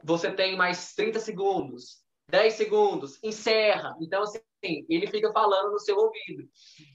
Você 0.02 0.30
tem 0.32 0.56
mais 0.56 0.92
30 0.94 1.20
segundos. 1.20 2.02
10 2.28 2.54
segundos, 2.54 3.22
encerra. 3.22 3.94
Então, 4.00 4.22
assim, 4.22 4.40
ele 4.88 5.06
fica 5.06 5.32
falando 5.32 5.72
no 5.72 5.78
seu 5.78 5.96
ouvido. 5.96 6.48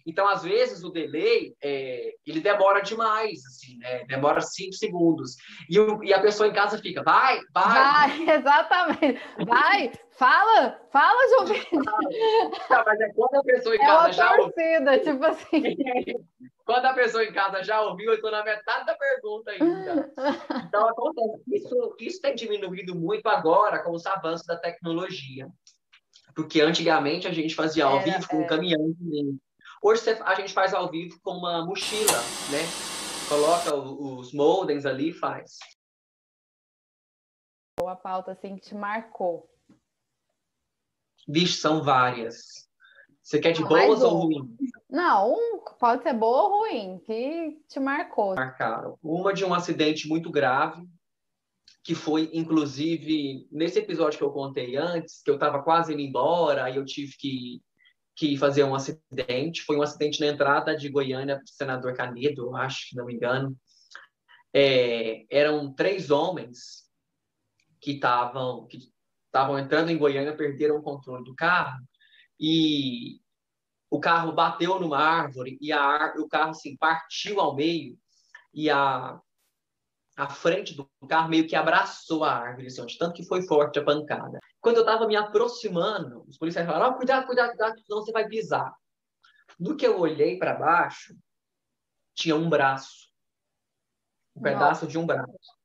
Então, 0.05 0.27
às 0.27 0.43
vezes, 0.43 0.84
o 0.84 0.89
delay, 0.89 1.53
é, 1.62 2.13
ele 2.25 2.39
demora 2.39 2.82
demais, 2.82 3.45
assim, 3.45 3.77
né? 3.77 4.05
Demora 4.05 4.41
5 4.41 4.73
segundos. 4.73 5.36
E, 5.69 5.79
o, 5.79 6.03
e, 6.03 6.13
a 6.13 6.21
pessoa 6.21 6.47
em 6.47 6.53
casa 6.53 6.77
fica, 6.77 7.03
vai, 7.03 7.39
vai. 7.53 8.17
Vai, 8.17 8.29
exatamente. 8.36 9.21
Vai, 9.45 9.91
fala, 10.12 10.79
fala, 10.91 11.29
João 11.29 11.84
Não, 12.69 12.84
mas 12.86 12.99
é 12.99 13.10
quando 13.13 13.36
a 13.36 13.43
pessoa 13.43 13.75
em 13.75 13.82
é 13.82 13.86
casa 13.86 14.12
já 14.13 14.36
torcida, 14.36 14.91
ouviu. 14.91 15.03
tipo 15.03 15.25
assim. 15.25 15.75
quando 16.65 16.86
a 16.86 16.93
pessoa 16.93 17.23
em 17.23 17.34
casa 17.34 17.63
já 17.63 17.82
ouviu, 17.82 18.12
eu 18.12 18.15
estou 18.15 18.32
na 18.32 18.43
metade 18.43 18.86
da 18.86 18.95
pergunta 18.95 19.51
ainda. 19.51 20.12
Então, 20.67 20.88
acontece. 20.88 21.43
Isso, 21.47 21.95
isso 21.99 22.21
tem 22.21 22.36
diminuído 22.36 22.95
muito 22.95 23.27
agora 23.27 23.84
com 23.84 23.91
os 23.91 24.05
avanços 24.05 24.45
da 24.45 24.58
tecnologia. 24.58 25.47
Porque 26.35 26.61
antigamente 26.61 27.27
a 27.27 27.33
gente 27.33 27.55
fazia 27.55 27.85
ao 27.85 28.01
vivo 28.01 28.27
com 28.27 28.41
um 28.41 28.47
caminhão. 28.47 28.95
Hoje 29.81 30.01
a 30.09 30.35
gente 30.35 30.53
faz 30.53 30.73
ao 30.73 30.89
vivo 30.89 31.19
com 31.21 31.31
uma 31.31 31.65
mochila, 31.65 32.19
né? 32.51 32.59
Coloca 33.27 33.75
os 33.75 34.33
modems 34.33 34.85
ali 34.85 35.09
e 35.09 35.13
faz. 35.13 35.57
A 37.85 37.95
pauta 37.95 38.33
assim 38.33 38.55
que 38.55 38.61
te 38.61 38.75
marcou. 38.75 39.49
Vixe, 41.27 41.59
são 41.59 41.83
várias. 41.83 42.67
Você 43.21 43.39
quer 43.39 43.51
de 43.51 43.61
Não, 43.61 43.69
boas 43.69 44.01
ou 44.01 44.17
ruins? 44.17 44.49
Não, 44.89 45.33
um 45.33 45.59
pode 45.79 46.01
ser 46.01 46.13
boa 46.13 46.43
ou 46.43 46.59
ruim, 46.59 46.99
que 47.05 47.61
te 47.67 47.79
marcou. 47.79 48.35
Marcaram. 48.35 48.97
Uma 49.03 49.31
de 49.33 49.45
um 49.45 49.53
acidente 49.53 50.07
muito 50.09 50.31
grave, 50.31 50.89
que 51.83 51.95
foi, 51.95 52.29
inclusive, 52.33 53.47
nesse 53.51 53.79
episódio 53.79 54.17
que 54.17 54.23
eu 54.23 54.31
contei 54.31 54.75
antes, 54.75 55.21
que 55.23 55.29
eu 55.29 55.35
estava 55.35 55.63
quase 55.63 55.93
indo 55.93 56.01
embora, 56.01 56.65
aí 56.65 56.75
eu 56.75 56.85
tive 56.85 57.15
que, 57.17 57.61
que 58.15 58.37
fazer 58.37 58.63
um 58.63 58.75
acidente. 58.75 59.63
Foi 59.63 59.77
um 59.77 59.81
acidente 59.81 60.19
na 60.19 60.27
entrada 60.27 60.75
de 60.75 60.89
Goiânia, 60.89 61.41
senador 61.45 61.93
Canedo, 61.95 62.55
acho, 62.55 62.89
se 62.89 62.95
não 62.95 63.05
me 63.05 63.13
engano. 63.13 63.55
É, 64.53 65.25
eram 65.29 65.73
três 65.73 66.09
homens 66.09 66.89
que 67.79 67.91
estavam 67.91 68.67
que 68.67 68.91
estavam 69.25 69.57
entrando 69.57 69.89
em 69.89 69.97
Goiânia, 69.97 70.35
perderam 70.35 70.77
o 70.77 70.81
controle 70.81 71.23
do 71.23 71.35
carro 71.35 71.79
e 72.39 73.21
o 73.89 73.99
carro 73.99 74.31
bateu 74.31 74.79
numa 74.79 74.97
árvore 74.97 75.57
e 75.61 75.71
a, 75.71 76.13
o 76.17 76.27
carro 76.27 76.51
assim, 76.51 76.75
partiu 76.77 77.39
ao 77.39 77.55
meio 77.55 77.97
e 78.53 78.69
a 78.69 79.19
a 80.19 80.27
frente 80.27 80.75
do 80.75 80.86
carro 81.08 81.29
meio 81.29 81.47
que 81.47 81.55
abraçou 81.55 82.25
a 82.25 82.34
árvore, 82.34 82.67
assim, 82.67 82.86
tanto 82.97 83.13
que 83.13 83.25
foi 83.25 83.41
forte 83.43 83.79
a 83.79 83.84
pancada. 83.84 84.38
Quando 84.60 84.75
eu 84.75 84.82
estava 84.82 85.08
me 85.08 85.15
aproximando, 85.15 86.25
os 86.27 86.38
policiais 86.38 86.67
falaram: 86.67 86.93
oh, 86.93 86.97
cuidado, 86.97 87.25
cuidado, 87.25 87.49
cuidado, 87.51 87.79
senão 87.79 88.01
você 88.01 88.12
vai 88.12 88.27
pisar. 88.27 88.69
No 89.58 89.77
que 89.77 89.88
eu 89.88 89.97
olhei 89.97 90.38
para 90.38 90.55
baixo, 90.55 91.15
tinha 92.13 92.36
um 92.36 92.49
braço. 92.49 93.08
Um 94.36 94.41
Nossa. 94.41 94.53
pedaço 94.53 94.88
de 94.88 94.97
um 94.97 95.05
braço. 95.05 95.60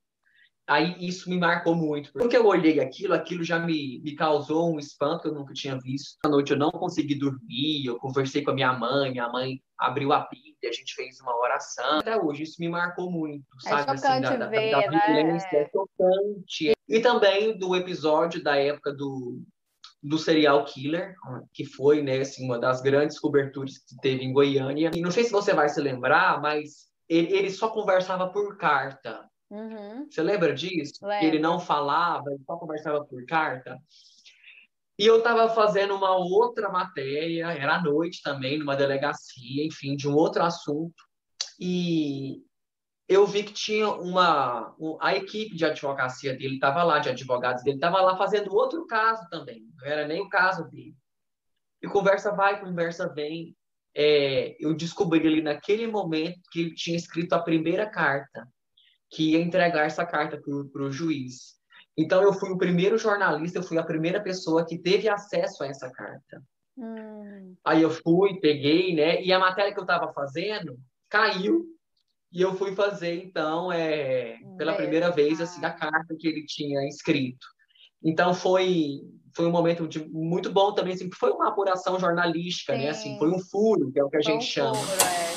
Aí 0.69 0.97
isso 1.05 1.29
me 1.29 1.37
marcou 1.37 1.75
muito. 1.75 2.12
Porque 2.12 2.37
eu 2.37 2.47
olhei 2.47 2.79
aquilo, 2.79 3.12
aquilo 3.12 3.43
já 3.43 3.59
me, 3.59 4.01
me 4.03 4.14
causou 4.14 4.73
um 4.73 4.79
espanto 4.79 5.23
que 5.23 5.29
eu 5.29 5.35
nunca 5.35 5.53
tinha 5.53 5.79
visto. 5.79 6.17
À 6.25 6.29
noite 6.29 6.53
eu 6.53 6.59
não 6.59 6.71
consegui 6.71 7.17
dormir, 7.17 7.87
eu 7.87 7.99
conversei 7.99 8.43
com 8.43 8.53
a 8.53 8.55
minha 8.55 8.73
mãe, 8.73 9.11
minha 9.11 9.29
mãe 9.29 9.61
abriu 9.77 10.12
a 10.12 10.25
Bíblia, 10.64 10.70
a 10.70 10.72
gente 10.72 10.94
fez 10.94 11.20
uma 11.20 11.37
oração. 11.37 11.98
Até 11.98 12.16
hoje 12.16 12.44
isso 12.44 12.57
me 12.59 12.68
marcou 12.68 13.11
muito, 13.11 13.44
é 13.66 13.70
sabe? 13.70 13.90
Assim, 13.92 14.20
da, 14.20 14.46
ver, 14.46 14.70
da, 14.70 14.81
da 14.81 14.90
né? 14.90 15.38
é 15.53 15.64
tocante. 15.64 16.72
E 16.88 17.00
também 17.00 17.57
do 17.59 17.77
episódio 17.77 18.42
da 18.42 18.57
época 18.57 18.92
do, 18.92 19.42
do 20.03 20.18
serial 20.18 20.64
killer, 20.64 21.14
que 21.53 21.64
foi, 21.64 22.03
né, 22.03 22.20
assim, 22.20 22.44
uma 22.44 22.59
das 22.59 22.81
grandes 22.81 23.18
coberturas 23.18 23.79
que 23.79 23.96
teve 24.00 24.24
em 24.24 24.33
Goiânia. 24.33 24.90
E 24.94 25.00
não 25.00 25.11
sei 25.11 25.24
se 25.24 25.33
você 25.33 25.53
vai 25.53 25.68
se 25.68 25.81
lembrar, 25.81 26.40
mas 26.40 26.88
ele, 27.09 27.33
ele 27.33 27.50
só 27.50 27.68
conversava 27.68 28.29
por 28.31 28.57
carta. 28.57 29.29
Uhum. 29.50 30.07
Você 30.11 30.22
lembra 30.22 30.55
disso? 30.55 31.00
Que 31.20 31.27
ele 31.27 31.38
não 31.38 31.61
falava, 31.61 32.24
ele 32.31 32.42
só 32.44 32.57
conversava 32.57 33.05
por 33.05 33.24
carta. 33.27 33.79
E 34.99 35.07
eu 35.07 35.19
estava 35.19 35.49
fazendo 35.49 35.95
uma 35.95 36.17
outra 36.17 36.69
matéria, 36.71 37.53
era 37.53 37.77
à 37.77 37.83
noite 37.83 38.23
também, 38.23 38.59
numa 38.59 38.77
delegacia, 38.77 39.67
enfim, 39.67 39.97
de 39.97 40.09
um 40.09 40.15
outro 40.15 40.43
assunto. 40.43 41.03
E 41.59 42.43
eu 43.09 43.27
vi 43.27 43.43
que 43.43 43.53
tinha 43.53 43.89
uma. 43.89 44.75
A 45.01 45.15
equipe 45.15 45.57
de 45.57 45.65
advocacia 45.65 46.37
dele 46.37 46.55
estava 46.55 46.83
lá, 46.83 46.99
de 46.99 47.09
advogados 47.09 47.63
dele, 47.63 47.77
estava 47.77 48.01
lá 48.01 48.17
fazendo 48.17 48.55
outro 48.55 48.87
caso 48.87 49.29
também. 49.31 49.67
Não 49.77 49.87
era 49.87 50.07
nem 50.07 50.21
o 50.21 50.29
caso 50.29 50.71
dele. 50.71 50.95
E 51.83 51.89
conversa 51.89 52.33
vai, 52.33 52.61
conversa 52.61 53.13
vem. 53.13 53.57
É, 53.97 54.57
eu 54.59 54.75
descobri 54.75 55.25
ali 55.27 55.43
naquele 55.43 55.87
momento 55.87 56.41
que 56.51 56.61
ele 56.61 56.75
tinha 56.75 56.97
escrito 56.97 57.33
a 57.33 57.43
primeira 57.43 57.89
carta 57.89 58.49
que 59.11 59.33
ia 59.33 59.41
entregar 59.41 59.87
essa 59.87 60.05
carta 60.05 60.41
para 60.41 60.83
o 60.83 60.91
juiz. 60.91 61.55
Então, 61.97 62.23
eu 62.23 62.33
fui 62.33 62.51
o 62.51 62.59
primeiro 62.59 62.99
jornalista, 62.99 63.59
eu 63.59 63.63
fui 63.63 63.79
a 63.79 63.85
primeira 63.85 64.21
pessoa 64.21 64.65
que 64.67 64.77
teve 64.77 65.09
acesso 65.09 65.63
a 65.63 65.67
essa 65.67 65.91
carta. 65.91 66.43
Hum. 66.77 67.55
Aí 67.65 67.83
eu 67.83 67.91
fui, 67.91 68.41
peguei, 68.41 68.95
né? 68.95 69.23
E 69.23 69.33
a 69.33 69.39
matéria 69.39 69.73
que 69.73 69.79
eu 69.79 69.85
estava 69.85 70.13
fazendo 70.13 70.77
caiu. 71.09 71.65
E 72.33 72.43
eu 72.43 72.53
fui 72.57 72.75
fazer, 72.75 73.23
então, 73.23 73.71
é, 73.71 74.39
pela 74.59 74.75
primeira 74.75 75.09
vez, 75.13 75.41
assim, 75.41 75.65
a 75.65 75.71
carta 75.71 76.17
que 76.19 76.27
ele 76.27 76.45
tinha 76.45 76.85
escrito. 76.89 77.47
Então, 78.03 78.35
foi, 78.35 79.03
foi 79.33 79.47
um 79.47 79.53
momento 79.53 79.87
de, 79.87 80.05
muito 80.09 80.53
bom 80.53 80.75
também, 80.75 80.95
assim, 80.95 81.09
foi 81.13 81.31
uma 81.31 81.51
apuração 81.51 81.99
jornalística, 81.99 82.75
Sim. 82.75 82.81
né? 82.81 82.89
Assim, 82.91 83.19
foi 83.21 83.31
um 83.31 83.39
furo, 83.39 83.93
que 83.93 84.01
é 84.01 84.05
o 84.05 84.11
que 84.11 84.17
a 84.17 84.21
gente 84.21 84.39
um 84.39 84.41
chama. 84.41 84.75
Furo, 84.75 85.03
é. 85.05 85.35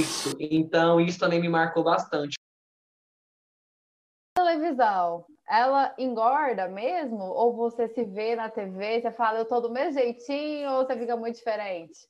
Isso. 0.00 0.36
Então, 0.40 1.00
isso 1.00 1.20
também 1.20 1.40
me 1.40 1.48
marcou 1.48 1.84
bastante 1.84 2.36
televisão, 4.72 5.24
ela 5.48 5.94
engorda 5.98 6.68
mesmo? 6.68 7.22
Ou 7.22 7.54
você 7.54 7.88
se 7.88 8.04
vê 8.04 8.34
na 8.34 8.48
TV, 8.48 9.00
você 9.00 9.10
fala, 9.10 9.38
eu 9.38 9.44
tô 9.44 9.60
do 9.60 9.70
mesmo 9.70 10.00
jeitinho, 10.00 10.70
ou 10.70 10.86
você 10.86 10.96
fica 10.98 11.16
muito 11.16 11.36
diferente? 11.36 12.08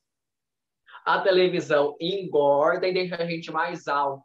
A 1.04 1.20
televisão 1.20 1.96
engorda 2.00 2.86
e 2.86 2.92
deixa 2.92 3.16
a 3.16 3.26
gente 3.26 3.50
mais 3.50 3.88
alto. 3.88 4.24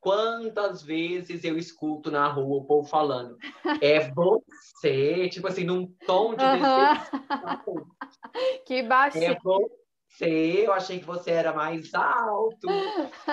Quantas 0.00 0.82
vezes 0.82 1.42
eu 1.42 1.58
escuto 1.58 2.12
na 2.12 2.28
rua 2.28 2.58
o 2.58 2.64
povo 2.64 2.88
falando, 2.88 3.36
é 3.80 4.08
você, 4.12 5.28
tipo 5.28 5.48
assim, 5.48 5.64
num 5.64 5.92
tom 6.06 6.36
de 6.36 6.44
uhum. 6.44 7.82
Que 8.64 8.84
baixo. 8.84 9.18
É 9.18 9.34
você 9.34 9.85
eu 10.20 10.72
achei 10.72 10.98
que 10.98 11.04
você 11.04 11.30
era 11.30 11.52
mais 11.52 11.92
alto. 11.94 12.68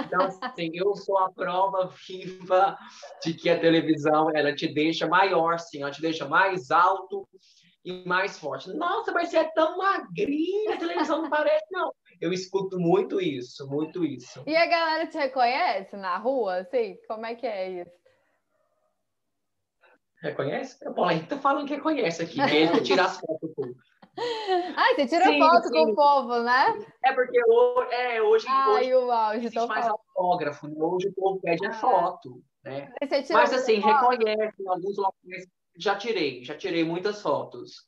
Então, 0.06 0.28
assim, 0.42 0.72
eu 0.74 0.96
sou 0.96 1.18
a 1.20 1.32
prova 1.32 1.94
viva 2.08 2.78
de 3.24 3.34
que 3.34 3.50
a 3.50 3.60
televisão, 3.60 4.30
ela 4.36 4.54
te 4.54 4.68
deixa 4.68 5.08
maior, 5.08 5.60
sim, 5.60 5.82
ela 5.82 5.92
te 5.92 6.02
deixa 6.02 6.28
mais 6.28 6.72
alto 6.72 7.28
e 7.86 8.06
mais 8.06 8.38
forte. 8.40 8.72
Nossa, 8.74 9.12
mas 9.12 9.30
você 9.30 9.38
é 9.38 9.52
tão 9.52 9.78
magrinha, 9.78 10.74
a 10.74 10.78
televisão 10.78 11.22
não 11.24 11.30
parece, 11.30 11.66
não. 11.72 11.94
Eu 12.22 12.32
escuto 12.32 12.80
muito 12.80 13.20
isso, 13.20 13.68
muito 13.68 14.06
isso. 14.06 14.44
E 14.48 14.56
a 14.56 14.66
galera 14.66 15.08
te 15.08 15.18
reconhece 15.18 15.98
na 15.98 16.18
rua, 16.18 16.58
assim? 16.58 16.98
Como 17.08 17.26
é 17.26 17.36
que 17.36 17.46
é 17.46 17.82
isso? 17.82 17.92
Reconhece? 20.22 20.78
Bom, 20.92 21.04
a 21.04 21.14
gente 21.14 21.28
tá 21.28 21.38
falando 21.38 21.68
que 21.68 21.76
reconhece 21.76 22.24
aqui, 22.24 22.36
que 22.36 22.56
ele 22.56 22.82
tira 22.82 23.04
as 23.04 23.20
fotos. 23.20 23.52
Ah, 24.76 24.96
você 24.96 25.08
tira 25.08 25.26
sim, 25.26 25.40
foto 25.40 25.68
sim. 25.68 25.72
com 25.72 25.92
o 25.92 25.96
povo, 25.96 26.40
né? 26.44 26.86
É 27.04 27.14
porque 27.14 27.40
hoje, 27.48 27.94
é, 27.94 28.22
hoje, 28.22 28.46
Ai, 28.48 28.94
hoje 28.94 29.12
a 29.12 29.40
gente 29.40 29.68
faz 29.68 29.88
autógrafo, 29.88 30.68
né? 30.68 30.76
hoje 30.78 31.08
o 31.08 31.14
povo 31.14 31.40
pede 31.40 31.66
ah. 31.66 31.74
foto, 31.74 32.42
né? 32.64 32.94
Mas 33.32 33.54
assim, 33.54 33.80
reconhece, 33.80 34.62
em 34.62 34.68
alguns 34.68 34.98
locais 34.98 35.48
já 35.78 35.96
tirei, 35.96 36.44
já 36.44 36.56
tirei 36.56 36.84
muitas 36.84 37.22
fotos. 37.22 37.88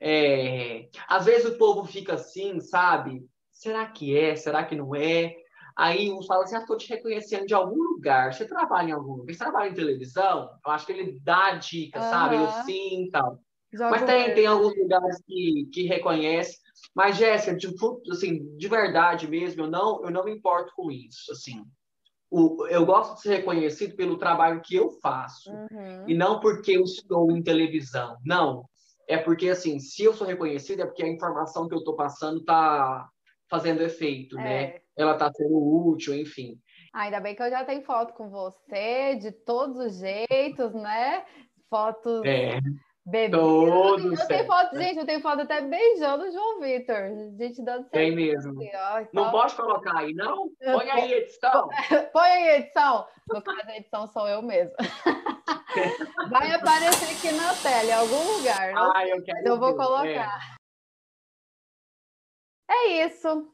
É, 0.00 0.88
às 1.08 1.26
vezes 1.26 1.46
o 1.46 1.58
povo 1.58 1.84
fica 1.84 2.14
assim, 2.14 2.60
sabe? 2.60 3.24
Será 3.52 3.86
que 3.86 4.16
é? 4.16 4.34
Será 4.34 4.64
que 4.64 4.74
não 4.74 4.94
é? 4.94 5.36
Aí 5.76 6.10
uns 6.10 6.26
falam 6.26 6.44
assim, 6.44 6.56
ah, 6.56 6.60
estou 6.60 6.76
te 6.76 6.88
reconhecendo 6.88 7.46
de 7.46 7.54
algum 7.54 7.82
lugar. 7.82 8.32
Você 8.32 8.46
trabalha 8.46 8.90
em 8.90 8.92
algum 8.92 9.12
lugar? 9.12 9.32
Você 9.32 9.38
trabalha 9.38 9.70
em 9.70 9.74
televisão? 9.74 10.50
Eu 10.64 10.72
acho 10.72 10.86
que 10.86 10.92
ele 10.92 11.20
dá 11.22 11.54
dica, 11.54 12.00
uhum. 12.00 12.10
sabe? 12.10 12.36
Eu 12.36 12.48
sim 12.64 13.04
e 13.04 13.10
tal. 13.10 13.38
Mas 13.72 14.04
tem, 14.04 14.34
tem 14.34 14.46
alguns 14.46 14.76
lugares 14.76 15.22
que, 15.26 15.68
que 15.72 15.82
reconhece. 15.84 16.58
Mas, 16.94 17.16
Jéssica, 17.16 17.56
de, 17.56 17.68
assim, 18.10 18.56
de 18.56 18.68
verdade 18.68 19.28
mesmo, 19.28 19.62
eu 19.62 19.70
não, 19.70 20.04
eu 20.04 20.10
não 20.10 20.24
me 20.24 20.32
importo 20.32 20.72
com 20.74 20.90
isso. 20.90 21.30
Assim, 21.30 21.64
o, 22.30 22.66
eu 22.66 22.84
gosto 22.84 23.16
de 23.16 23.22
ser 23.22 23.36
reconhecido 23.36 23.94
pelo 23.94 24.18
trabalho 24.18 24.62
que 24.62 24.74
eu 24.74 24.90
faço. 25.00 25.50
Uhum. 25.50 26.08
E 26.08 26.14
não 26.14 26.40
porque 26.40 26.72
eu 26.72 26.82
estou 26.82 27.30
em 27.30 27.42
televisão. 27.42 28.16
Não. 28.24 28.64
É 29.08 29.16
porque, 29.16 29.48
assim, 29.48 29.78
se 29.78 30.04
eu 30.04 30.14
sou 30.14 30.26
reconhecido, 30.26 30.82
é 30.82 30.86
porque 30.86 31.02
a 31.02 31.08
informação 31.08 31.68
que 31.68 31.74
eu 31.74 31.80
estou 31.80 31.96
passando 31.96 32.38
está 32.40 33.08
fazendo 33.48 33.82
efeito, 33.82 34.36
né? 34.36 34.62
é. 34.62 34.66
né? 34.66 34.80
Ela 34.96 35.12
está 35.12 35.32
sendo 35.32 35.56
útil, 35.56 36.14
enfim. 36.14 36.60
Ainda 36.92 37.20
bem 37.20 37.34
que 37.34 37.42
eu 37.42 37.50
já 37.50 37.64
tenho 37.64 37.82
foto 37.82 38.14
com 38.14 38.28
você, 38.28 39.16
de 39.16 39.32
todos 39.32 39.78
os 39.78 39.98
jeitos, 39.98 40.72
né? 40.74 41.24
Fotos 41.68 42.24
é. 42.24 42.60
Bebida. 43.10 43.38
Todo 43.38 44.14
eu 44.14 44.26
tenho 44.28 44.46
foto, 44.46 44.76
gente, 44.76 44.98
eu 44.98 45.06
tenho 45.06 45.20
foto 45.20 45.42
até 45.42 45.60
beijando 45.60 46.24
o 46.24 46.30
João 46.30 46.60
Vitor. 46.60 47.10
Gente 47.36 47.60
dando 47.62 47.88
Tem 47.88 48.14
mesmo. 48.14 48.52
Assim, 48.62 49.08
não 49.12 49.32
pode 49.32 49.54
colocar 49.56 49.98
aí, 49.98 50.14
não? 50.14 50.48
Põe 50.62 50.90
aí, 50.90 51.12
edição. 51.14 51.68
Põe 52.12 52.28
aí, 52.28 52.48
edição. 52.60 53.06
No 53.28 53.42
caso, 53.42 53.68
a 53.68 53.76
edição 53.76 54.06
sou 54.06 54.28
eu 54.28 54.40
mesmo. 54.42 54.74
Vai 56.30 56.52
aparecer 56.52 57.16
aqui 57.16 57.32
na 57.32 57.52
tela, 57.54 57.84
em 57.84 57.92
algum 57.92 58.36
lugar. 58.36 58.72
Ah, 58.76 59.06
eu 59.06 59.22
quero. 59.24 59.48
Eu 59.48 59.58
vou 59.58 59.74
colocar. 59.74 60.58
É, 62.68 62.72
é 62.72 63.06
isso. 63.06 63.52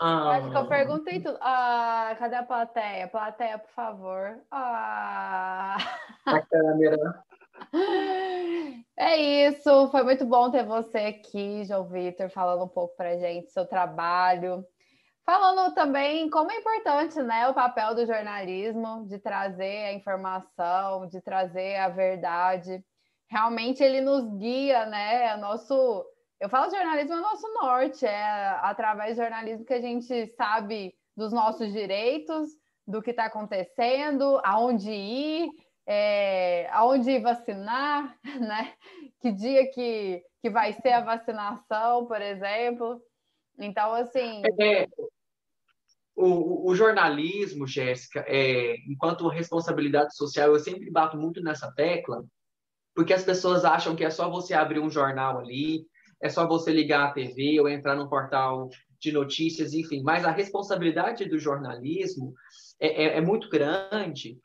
Ah. 0.00 0.30
Acho 0.30 0.50
que 0.50 0.56
eu 0.56 0.66
perguntei 0.66 1.20
tudo. 1.20 1.38
Ah, 1.40 2.16
cadê 2.18 2.36
a 2.36 2.42
plateia? 2.42 3.06
Plateia, 3.06 3.58
por 3.58 3.70
favor. 3.70 4.40
Ah. 4.50 5.76
A 6.26 6.40
câmera. 6.40 7.29
É 9.02 9.16
isso, 9.48 9.88
foi 9.90 10.02
muito 10.02 10.26
bom 10.26 10.50
ter 10.50 10.62
você 10.62 10.98
aqui, 10.98 11.64
João 11.64 11.88
Vitor, 11.88 12.28
falando 12.28 12.64
um 12.64 12.68
pouco 12.68 12.94
para 12.96 13.16
gente 13.16 13.46
do 13.46 13.50
seu 13.50 13.64
trabalho, 13.66 14.62
falando 15.24 15.72
também 15.74 16.28
como 16.28 16.52
é 16.52 16.58
importante, 16.58 17.22
né, 17.22 17.48
o 17.48 17.54
papel 17.54 17.94
do 17.94 18.04
jornalismo 18.04 19.06
de 19.06 19.18
trazer 19.18 19.86
a 19.86 19.92
informação, 19.94 21.06
de 21.06 21.18
trazer 21.22 21.76
a 21.76 21.88
verdade. 21.88 22.84
Realmente 23.30 23.82
ele 23.82 24.02
nos 24.02 24.26
guia, 24.36 24.84
né? 24.84 25.28
É 25.28 25.36
nosso, 25.38 26.04
eu 26.38 26.50
falo 26.50 26.70
jornalismo 26.70 27.14
é 27.14 27.20
nosso 27.20 27.46
norte, 27.54 28.04
é 28.04 28.58
através 28.60 29.16
do 29.16 29.22
jornalismo 29.22 29.64
que 29.64 29.72
a 29.72 29.80
gente 29.80 30.26
sabe 30.36 30.94
dos 31.16 31.32
nossos 31.32 31.72
direitos, 31.72 32.50
do 32.86 33.00
que 33.00 33.12
está 33.12 33.26
acontecendo, 33.26 34.38
aonde 34.44 34.90
ir 34.90 35.48
é, 35.92 36.68
aonde 36.70 37.18
vacinar, 37.18 38.16
né? 38.40 38.74
Que 39.20 39.32
dia 39.32 39.68
que, 39.72 40.22
que 40.40 40.48
vai 40.48 40.72
ser 40.74 40.92
a 40.92 41.00
vacinação, 41.00 42.06
por 42.06 42.22
exemplo. 42.22 43.02
Então, 43.58 43.92
assim. 43.94 44.40
É, 44.60 44.86
o, 46.14 46.70
o, 46.70 46.74
jornalismo, 46.76 47.66
Jéssica, 47.66 48.24
é, 48.28 48.76
enquanto 48.88 49.26
responsabilidade 49.26 50.14
social, 50.14 50.52
eu 50.52 50.60
sempre 50.60 50.88
bato 50.92 51.16
muito 51.16 51.42
nessa 51.42 51.72
tecla, 51.72 52.24
porque 52.94 53.12
as 53.12 53.24
pessoas 53.24 53.64
acham 53.64 53.96
que 53.96 54.04
é 54.04 54.10
só 54.10 54.30
você 54.30 54.54
abrir 54.54 54.78
um 54.78 54.90
jornal 54.90 55.40
ali, 55.40 55.84
é 56.22 56.28
só 56.28 56.46
você 56.46 56.72
ligar 56.72 57.08
a 57.08 57.12
TV 57.12 57.60
ou 57.60 57.68
entrar 57.68 57.96
num 57.96 58.08
portal 58.08 58.68
de 59.00 59.10
notícias, 59.10 59.74
enfim. 59.74 60.02
Mas 60.04 60.24
a 60.24 60.30
responsabilidade 60.30 61.24
do 61.24 61.38
jornalismo 61.38 62.32
é, 62.78 63.06
é, 63.06 63.16
é 63.16 63.20
muito 63.20 63.48
grande 63.48 64.38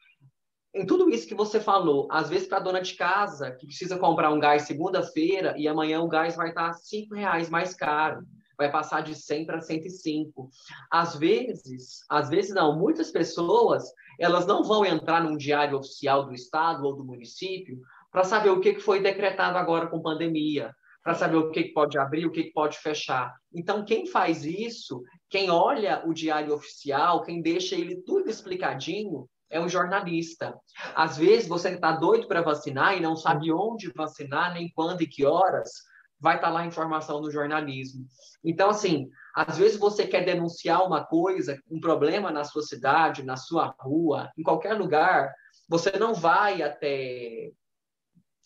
em 0.76 0.86
tudo 0.86 1.10
isso 1.10 1.26
que 1.26 1.34
você 1.34 1.58
falou, 1.58 2.06
às 2.12 2.30
vezes 2.30 2.50
para 2.50 2.60
dona 2.60 2.82
de 2.82 2.96
casa 2.96 3.52
que 3.52 3.66
precisa 3.66 3.98
comprar 3.98 4.30
um 4.32 4.40
gás 4.40 4.64
segunda-feira 4.64 5.56
e 5.58 5.70
amanhã 5.70 6.02
o 6.02 6.08
gás 6.10 6.36
vai 6.36 6.50
estar 6.50 6.74
cinco 6.74 7.16
reais 7.16 7.50
mais 7.50 7.74
caro, 7.74 8.26
vai 8.58 8.70
passar 8.70 9.02
de 9.02 9.16
100 9.16 9.46
para 9.46 9.62
105. 9.62 10.50
Às 10.92 11.16
vezes, 11.16 12.04
às 12.10 12.30
vezes 12.30 12.54
não, 12.54 12.78
muitas 12.78 13.10
pessoas 13.10 13.86
elas 14.20 14.46
não 14.46 14.64
vão 14.64 14.86
entrar 14.86 15.24
num 15.24 15.38
diário 15.38 15.78
oficial 15.78 16.26
do 16.26 16.34
estado 16.34 16.84
ou 16.84 16.94
do 16.94 17.06
município 17.06 17.80
para 18.12 18.26
saber 18.26 18.50
o 18.50 18.60
que 18.60 18.78
foi 18.78 19.02
decretado 19.02 19.58
agora 19.58 19.88
com 19.88 20.02
pandemia, 20.02 20.74
para 21.02 21.14
saber 21.14 21.38
o 21.38 21.52
que 21.52 21.66
pode 21.66 21.98
abrir, 21.98 22.26
o 22.26 22.32
que 22.32 22.52
pode 22.52 22.78
fechar. 22.80 23.34
Então, 23.54 23.86
quem 23.86 24.08
faz 24.08 24.44
isso, 24.44 25.02
quem 25.30 25.50
olha 25.50 26.04
o 26.06 26.14
diário 26.14 26.54
oficial, 26.54 27.24
quem 27.24 27.42
deixa 27.42 27.76
ele 27.76 28.02
tudo 28.02 28.30
explicadinho, 28.30 29.28
é 29.50 29.60
um 29.60 29.70
jornalista. 29.70 30.58
Às 30.96 31.18
vezes 31.18 31.48
você 31.48 31.70
está 31.70 31.92
doido 31.92 32.28
para 32.28 32.42
vacinar 32.42 32.98
e 32.98 33.02
não 33.02 33.16
sabe 33.16 33.52
onde 33.52 33.92
vacinar, 33.94 34.54
nem 34.54 34.70
quando 34.74 35.02
e 35.02 35.08
que 35.08 35.26
horas, 35.26 35.72
vai 36.20 36.36
estar 36.36 36.48
tá 36.48 36.54
lá 36.54 36.62
a 36.62 36.66
informação 36.66 37.22
no 37.22 37.32
jornalismo. 37.32 38.06
Então, 38.44 38.70
assim, 38.70 39.10
às 39.36 39.58
vezes 39.58 39.78
você 39.78 40.08
quer 40.08 40.26
denunciar 40.26 40.86
uma 40.86 41.06
coisa, 41.06 41.60
um 41.70 41.80
problema 41.80 42.32
na 42.32 42.44
sua 42.44 42.64
cidade, 42.64 43.24
na 43.24 43.38
sua 43.38 43.76
rua, 43.80 44.32
em 44.38 44.44
qualquer 44.44 44.74
lugar, 44.74 45.34
você 45.68 45.92
não 45.98 46.14
vai 46.14 46.62
até 46.62 47.52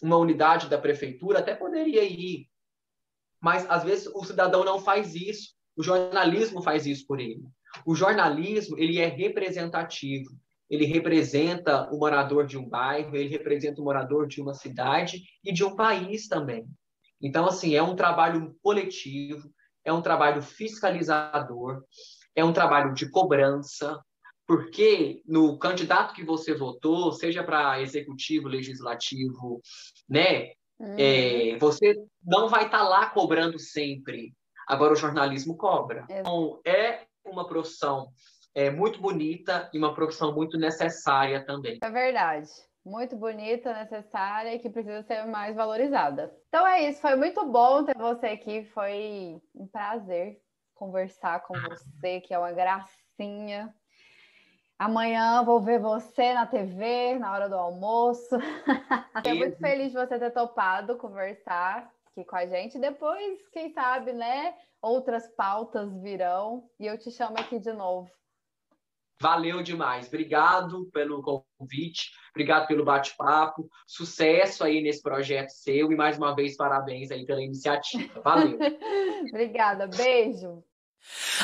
uma 0.01 0.17
unidade 0.17 0.69
da 0.69 0.77
prefeitura, 0.77 1.39
até 1.39 1.53
poderia 1.53 2.03
ir, 2.03 2.47
mas 3.41 3.69
às 3.69 3.83
vezes 3.83 4.07
o 4.07 4.23
cidadão 4.23 4.63
não 4.63 4.79
faz 4.79 5.13
isso, 5.15 5.53
o 5.75 5.83
jornalismo 5.83 6.61
faz 6.61 6.85
isso 6.85 7.05
por 7.05 7.19
ele. 7.19 7.43
O 7.85 7.95
jornalismo, 7.95 8.77
ele 8.77 8.99
é 8.99 9.05
representativo 9.05 10.29
ele 10.69 10.85
representa 10.85 11.89
o 11.91 11.97
morador 11.97 12.45
de 12.45 12.57
um 12.57 12.67
bairro, 12.67 13.15
ele 13.15 13.29
representa 13.29 13.81
o 13.81 13.83
morador 13.83 14.27
de 14.27 14.41
uma 14.41 14.53
cidade 14.53 15.23
e 15.43 15.51
de 15.51 15.63
um 15.63 15.75
país 15.75 16.27
também. 16.27 16.65
Então, 17.21 17.47
assim, 17.47 17.75
é 17.75 17.81
um 17.81 17.95
trabalho 17.95 18.55
coletivo, 18.61 19.49
é 19.83 19.91
um 19.91 20.01
trabalho 20.01 20.41
fiscalizador, 20.41 21.83
é 22.35 22.45
um 22.45 22.53
trabalho 22.53 22.93
de 22.93 23.09
cobrança, 23.09 23.99
porque 24.47 25.21
no 25.25 25.57
candidato 25.57 26.13
que 26.13 26.23
você 26.23 26.53
votou, 26.53 27.11
seja 27.11 27.43
para 27.43 27.81
executivo, 27.81 28.47
legislativo, 28.47 29.61
né, 30.07 30.51
uhum. 30.79 30.95
é, 30.97 31.57
você 31.57 31.95
não 32.23 32.47
vai 32.47 32.65
estar 32.65 32.79
tá 32.79 32.87
lá 32.87 33.09
cobrando 33.09 33.59
sempre. 33.59 34.33
Agora, 34.67 34.93
o 34.93 34.95
jornalismo 34.95 35.57
cobra. 35.57 36.05
Então, 36.09 36.61
é 36.65 37.05
uma 37.25 37.47
profissão 37.47 38.07
é 38.53 38.69
muito 38.69 39.01
bonita 39.01 39.69
e 39.73 39.77
uma 39.77 39.93
profissão 39.93 40.33
muito 40.33 40.57
necessária 40.57 41.45
também. 41.45 41.79
É 41.81 41.89
verdade. 41.89 42.49
Muito 42.85 43.15
bonita, 43.15 43.73
necessária 43.73 44.55
e 44.55 44.59
que 44.59 44.69
precisa 44.69 45.03
ser 45.03 45.25
mais 45.25 45.55
valorizada. 45.55 46.33
Então 46.47 46.65
é 46.65 46.89
isso, 46.89 47.01
foi 47.01 47.15
muito 47.15 47.45
bom 47.45 47.83
ter 47.83 47.95
você 47.97 48.27
aqui, 48.27 48.63
foi 48.65 49.39
um 49.53 49.67
prazer 49.67 50.41
conversar 50.73 51.41
com 51.41 51.53
você, 51.59 52.21
que 52.21 52.33
é 52.33 52.39
uma 52.39 52.53
gracinha. 52.53 53.73
Amanhã 54.77 55.43
vou 55.43 55.59
ver 55.59 55.77
você 55.77 56.33
na 56.33 56.47
TV, 56.47 57.19
na 57.19 57.33
hora 57.33 57.49
do 57.49 57.55
almoço. 57.55 58.37
Estou 59.17 59.35
muito 59.35 59.57
feliz 59.57 59.91
de 59.91 59.97
você 59.97 60.17
ter 60.17 60.31
topado 60.31 60.95
conversar 60.95 61.91
aqui 62.07 62.23
com 62.23 62.35
a 62.37 62.45
gente. 62.45 62.79
Depois, 62.79 63.45
quem 63.49 63.73
sabe, 63.73 64.13
né? 64.13 64.55
Outras 64.81 65.27
pautas 65.35 65.93
virão 66.01 66.69
e 66.79 66.87
eu 66.87 66.97
te 66.97 67.11
chamo 67.11 67.37
aqui 67.37 67.59
de 67.59 67.73
novo. 67.73 68.09
Valeu 69.21 69.61
demais. 69.61 70.07
Obrigado 70.07 70.89
pelo 70.93 71.21
convite, 71.21 72.11
obrigado 72.31 72.67
pelo 72.67 72.85
bate-papo. 72.85 73.69
Sucesso 73.85 74.63
aí 74.63 74.81
nesse 74.81 75.01
projeto 75.01 75.49
seu 75.49 75.91
e 75.91 75.95
mais 75.95 76.17
uma 76.17 76.33
vez 76.33 76.55
parabéns 76.55 77.11
aí 77.11 77.25
pela 77.25 77.41
iniciativa. 77.41 78.21
Valeu. 78.21 78.57
Obrigada. 79.29 79.87
Beijo. 79.87 80.63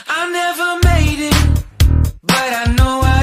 I 0.07 0.31
never 0.31 0.79
made 0.83 1.21
it, 1.21 1.35
but 2.21 2.53
I 2.53 2.73
know 2.75 3.15